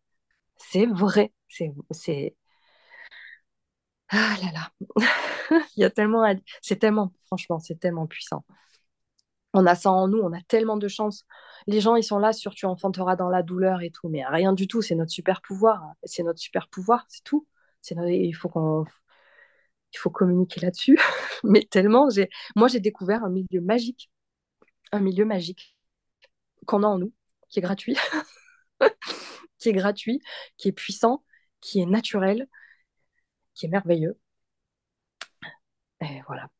[0.56, 1.32] c'est vrai.
[1.48, 2.36] C'est, c'est...
[4.08, 4.70] Ah là là,
[5.76, 6.34] il y a tellement à...
[6.62, 8.44] C'est tellement, franchement, c'est tellement puissant.
[9.54, 11.24] On a ça en nous, on a tellement de chance.
[11.66, 14.52] Les gens, ils sont là sur tu enfanteras dans la douleur et tout, mais rien
[14.52, 15.82] du tout, c'est notre super pouvoir.
[16.04, 17.46] C'est notre super pouvoir, c'est tout.
[17.90, 18.50] Il faut
[19.96, 20.98] faut communiquer là-dessus.
[21.44, 22.28] Mais tellement, j'ai...
[22.54, 24.10] moi, j'ai découvert un milieu magique,
[24.92, 25.76] un milieu magique
[26.66, 27.12] qu'on a en nous,
[27.48, 27.96] qui est gratuit,
[29.58, 30.20] qui est gratuit,
[30.56, 31.24] qui est puissant,
[31.60, 32.46] qui est naturel,
[33.54, 34.18] qui est merveilleux.
[36.00, 36.50] Et voilà.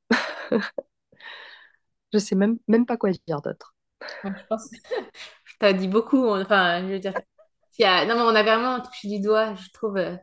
[2.12, 3.74] je sais même, même pas quoi dire d'autre.
[4.24, 4.70] Je pense
[5.61, 6.29] tu as dit beaucoup.
[6.29, 7.14] Enfin, je veux dire,
[7.81, 10.16] non, mais on a vraiment touché du doigt, je trouve, euh,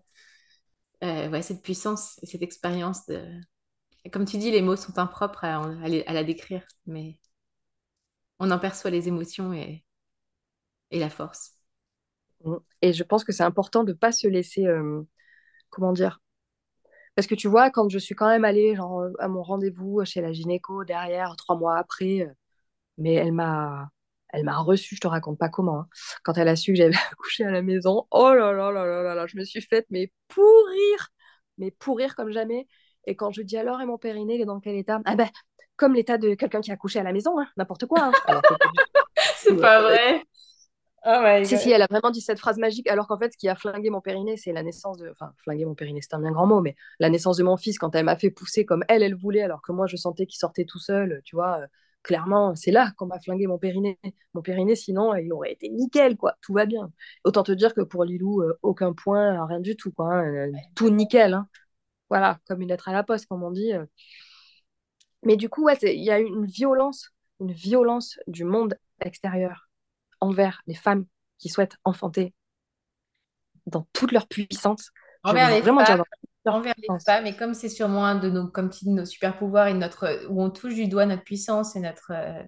[1.03, 3.21] euh, ouais, cette puissance et cette expérience de.
[4.11, 7.17] Comme tu dis, les mots sont impropres à, la décrire, mais
[8.39, 9.83] on en perçoit les émotions et,
[10.91, 11.53] la force.
[12.81, 15.01] Et je pense que c'est important de ne pas se laisser, euh,
[15.69, 16.19] comment dire,
[17.15, 20.21] parce que tu vois, quand je suis quand même allée genre, à mon rendez-vous chez
[20.21, 22.33] la gynéco derrière, trois mois après, euh,
[22.97, 23.91] mais elle m'a
[24.33, 25.79] elle m'a reçue, je te raconte pas comment.
[25.81, 25.87] hein.
[26.23, 29.03] Quand elle a su que j'avais accouché à la maison, oh là là là là
[29.03, 31.09] là là, je me suis faite mais pourrir,
[31.57, 32.67] mais pourrir comme jamais.
[33.05, 35.01] Et quand je dis alors, et mon périnée, il est dans quel état?
[35.05, 35.29] Ah ben,
[35.75, 38.11] comme l'état de quelqu'un qui a accouché à la maison, hein, n'importe quoi.
[38.27, 38.41] hein.
[39.37, 40.23] C'est pas vrai.
[41.05, 43.37] Oh my si, si, elle a vraiment dit cette phrase magique, alors qu'en fait, ce
[43.37, 45.09] qui a flingué mon périnée, c'est la naissance de.
[45.09, 47.77] Enfin, flinguer mon périnée, c'est un bien grand mot, mais la naissance de mon fils,
[47.77, 50.37] quand elle m'a fait pousser comme elle, elle voulait, alors que moi, je sentais qu'il
[50.37, 51.67] sortait tout seul, tu vois, euh,
[52.03, 53.97] clairement, c'est là qu'on m'a flingué mon périnée.
[54.33, 56.91] Mon périnée, sinon, il aurait été nickel, quoi, tout va bien.
[57.23, 60.51] Autant te dire que pour Lilou, euh, aucun point, rien du tout, quoi, hein, euh,
[60.75, 61.47] tout nickel, hein.
[62.09, 63.73] Voilà, comme une lettre à la poste, comme on dit.
[63.73, 63.85] euh.
[65.23, 69.69] Mais du coup, ouais, il y a une violence, une violence du monde extérieur
[70.19, 71.05] envers les femmes
[71.39, 72.33] qui souhaitent enfanter
[73.65, 74.91] dans toute leur puissance.
[75.23, 76.03] Envers les femmes,
[76.51, 79.37] envers les femmes, et comme c'est sûrement un de nos, comme tu dis, nos super
[79.37, 82.43] pouvoirs et notre, où on touche du doigt notre puissance et notre, euh,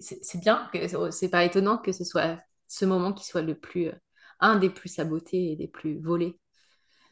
[0.00, 2.38] c'est bien, que c'est pas étonnant que ce soit
[2.68, 3.92] ce moment qui soit le plus, euh,
[4.40, 6.38] un des plus sabotés et des plus volés.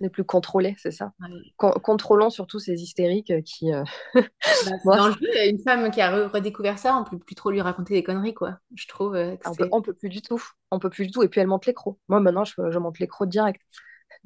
[0.00, 1.12] Les plus contrôlés, c'est ça.
[1.20, 1.54] Ouais.
[1.56, 3.72] Con- contrôlons surtout ces hystériques euh, qui.
[3.72, 3.84] euh,
[4.60, 7.50] Bah, c'est moi, dangereux, une femme qui a re- redécouvert ça, on peut plus trop
[7.50, 8.58] lui raconter des conneries, quoi.
[8.74, 10.42] Je trouve que on peut, on peut plus du tout.
[10.70, 11.22] On peut plus du tout.
[11.22, 11.98] Et puis elle monte les crocs.
[12.08, 13.62] Moi, maintenant, je, je monte les crocs direct.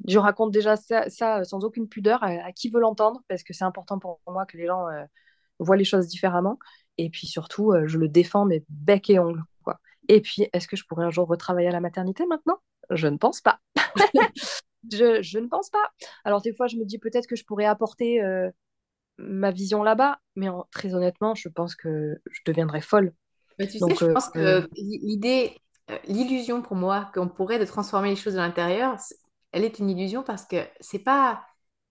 [0.07, 3.43] Je raconte déjà ça, ça, euh, sans aucune pudeur à, à qui veut l'entendre, parce
[3.43, 5.03] que c'est important pour moi que les gens euh,
[5.59, 6.57] voient les choses différemment.
[6.97, 9.79] Et puis surtout, euh, je le défends, mais bec et ongles, quoi.
[10.07, 12.57] Et puis, est-ce que je pourrais un jour retravailler à la maternité maintenant?
[12.89, 13.59] Je ne pense pas.
[14.89, 15.91] Je, je ne pense pas.
[16.23, 18.49] Alors, des fois, je me dis peut-être que je pourrais apporter euh,
[19.17, 23.13] ma vision là-bas, mais en- très honnêtement, je pense que je deviendrais folle.
[23.59, 25.57] Mais tu sais, Donc, je euh, pense que l'idée,
[26.07, 28.95] l'illusion pour moi qu'on pourrait de transformer les choses de l'intérieur,
[29.51, 31.43] elle est une illusion parce que c'est pas,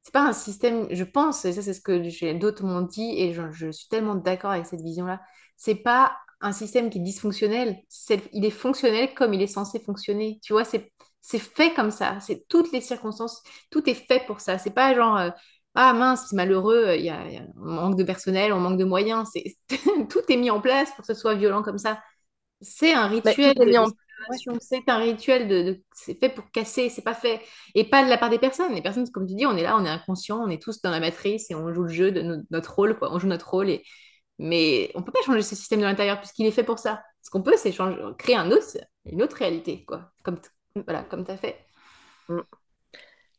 [0.03, 3.33] c'est pas un système, je pense, et ça c'est ce que d'autres m'ont dit, et
[3.35, 5.21] je, je suis tellement d'accord avec cette vision-là,
[5.57, 7.77] c'est pas un système qui est dysfonctionnel,
[8.33, 10.39] il est fonctionnel comme il est censé fonctionner.
[10.43, 14.41] Tu vois, c'est, c'est fait comme ça, c'est toutes les circonstances, tout est fait pour
[14.41, 14.57] ça.
[14.59, 15.31] C'est pas genre, euh,
[15.75, 18.61] ah mince, c'est malheureux, il y a, il y a- on manque de personnel, on
[18.61, 19.57] manque de moyens, c'est,
[20.11, 22.01] tout est mis en place pour que ce soit violent comme ça.
[22.63, 23.87] C'est un tout rituel est de, mis de en...
[24.27, 27.41] Ouais, c'est un rituel de, de- c'est fait pour casser, c'est pas fait.
[27.75, 28.75] Et pas de la part des personnes.
[28.75, 30.91] Les personnes, comme tu dis, on est là, on est inconscient, on est tous dans
[30.91, 33.13] la matrice et on joue le jeu de no- notre rôle, quoi.
[33.13, 33.71] On joue notre rôle.
[33.71, 33.85] Et...
[34.39, 37.03] Mais on peut pas changer ce système de l'intérieur puisqu'il est fait pour ça.
[37.23, 38.67] Ce qu'on peut, c'est changer, créer un autre,
[39.07, 40.13] une autre réalité, quoi.
[40.25, 40.39] Comme,
[40.87, 41.59] voilà, comme tu as fait.
[42.29, 42.43] mm,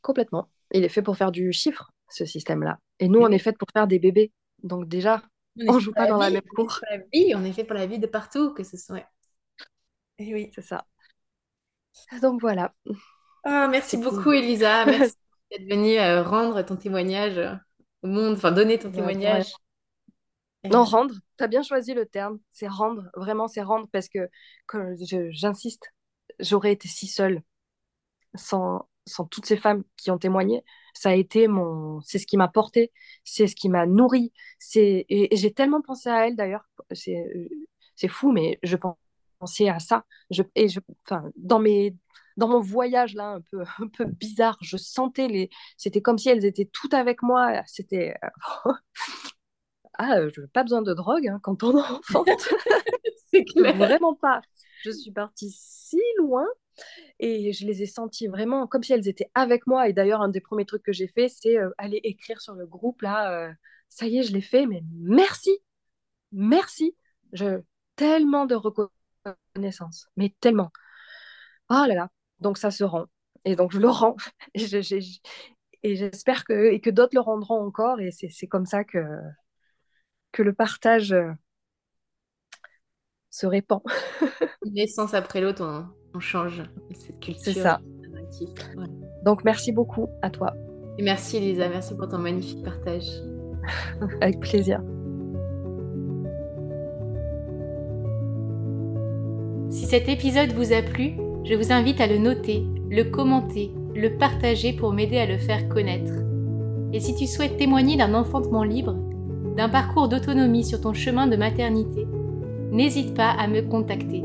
[0.02, 0.50] complètement.
[0.72, 2.80] Il est fait pour faire du chiffre, ce système-là.
[3.00, 4.32] Et nous, on est fait pour faire des bébés.
[4.64, 5.22] Donc déjà,
[5.58, 6.80] on on joue pas dans la même cour.
[6.80, 9.04] pour la vie, on est fait pour la vie de partout, que ce soit.
[10.20, 10.52] Et oui.
[10.54, 10.86] C'est ça.
[12.22, 12.74] Donc voilà.
[13.44, 14.86] Ah, merci beaucoup, Elisa.
[14.86, 15.16] Merci
[15.52, 17.56] d'être venue euh, rendre ton témoignage euh,
[18.04, 19.54] au monde, enfin donner ton témoignage.
[20.64, 21.16] Et, Non, euh, rendre.
[21.38, 22.40] Tu as bien choisi le terme.
[22.52, 23.10] C'est rendre.
[23.16, 24.30] Vraiment, c'est rendre parce que,
[25.32, 25.92] j'insiste,
[26.40, 27.42] j'aurais été si seule
[28.36, 30.64] sans, sans toutes ces femmes qui ont témoigné,
[30.94, 32.92] ça a été mon, c'est ce qui m'a porté,
[33.24, 34.34] c'est ce qui m'a nourri.
[34.60, 36.66] C'est et, j'ai tellement pensé à elle d'ailleurs.
[36.92, 37.50] C'est
[37.96, 38.78] c'est fou, mais je
[39.40, 40.06] pensais à ça.
[40.32, 41.96] Je et je, enfin, dans mes
[42.38, 46.30] dans mon voyage là un peu un peu bizarre, je sentais les, c'était comme si
[46.30, 47.62] elles étaient toutes avec moi.
[47.68, 48.16] C'était
[49.98, 52.24] ah, je pas besoin de drogue hein, quand on est enfant.
[53.32, 54.42] c'est Vraiment pas.
[54.84, 56.46] Je suis partie si loin
[57.20, 59.90] et je les ai senties vraiment comme si elles étaient avec moi.
[59.90, 62.66] Et d'ailleurs, un des premiers trucs que j'ai fait, c'est euh, aller écrire sur le
[62.66, 63.32] groupe là.
[63.34, 63.52] Euh,
[63.90, 65.52] ça y est, je l'ai fait, mais merci,
[66.32, 66.96] merci.
[67.34, 67.62] Je
[67.96, 68.94] tellement de reconnaissance,
[70.16, 70.72] mais tellement.
[71.70, 72.10] Oh là là.
[72.40, 73.06] Donc ça se rend.
[73.46, 74.16] Et donc je le rends.
[75.82, 78.02] Et j'espère que, et que d'autres le rendront encore.
[78.02, 79.00] Et c'est comme ça que,
[80.34, 81.32] que le partage euh,
[83.30, 83.82] se répand.
[84.66, 85.64] Une naissance après l'autre,
[86.14, 87.54] on, change cette culture.
[87.54, 87.80] C'est ça.
[89.24, 90.54] Donc merci beaucoup à toi.
[90.98, 93.08] Et merci Elisa, merci pour ton magnifique partage.
[94.22, 94.82] Avec plaisir.
[99.70, 101.14] Si cet épisode vous a plu,
[101.44, 105.70] je vous invite à le noter, le commenter, le partager pour m'aider à le faire
[105.70, 106.14] connaître.
[106.92, 108.96] Et si tu souhaites témoigner d'un enfantement libre,
[109.56, 112.08] d'un parcours d'autonomie sur ton chemin de maternité,
[112.72, 114.24] n'hésite pas à me contacter.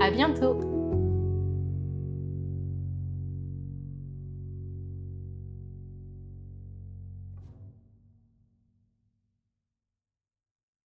[0.00, 0.73] À bientôt!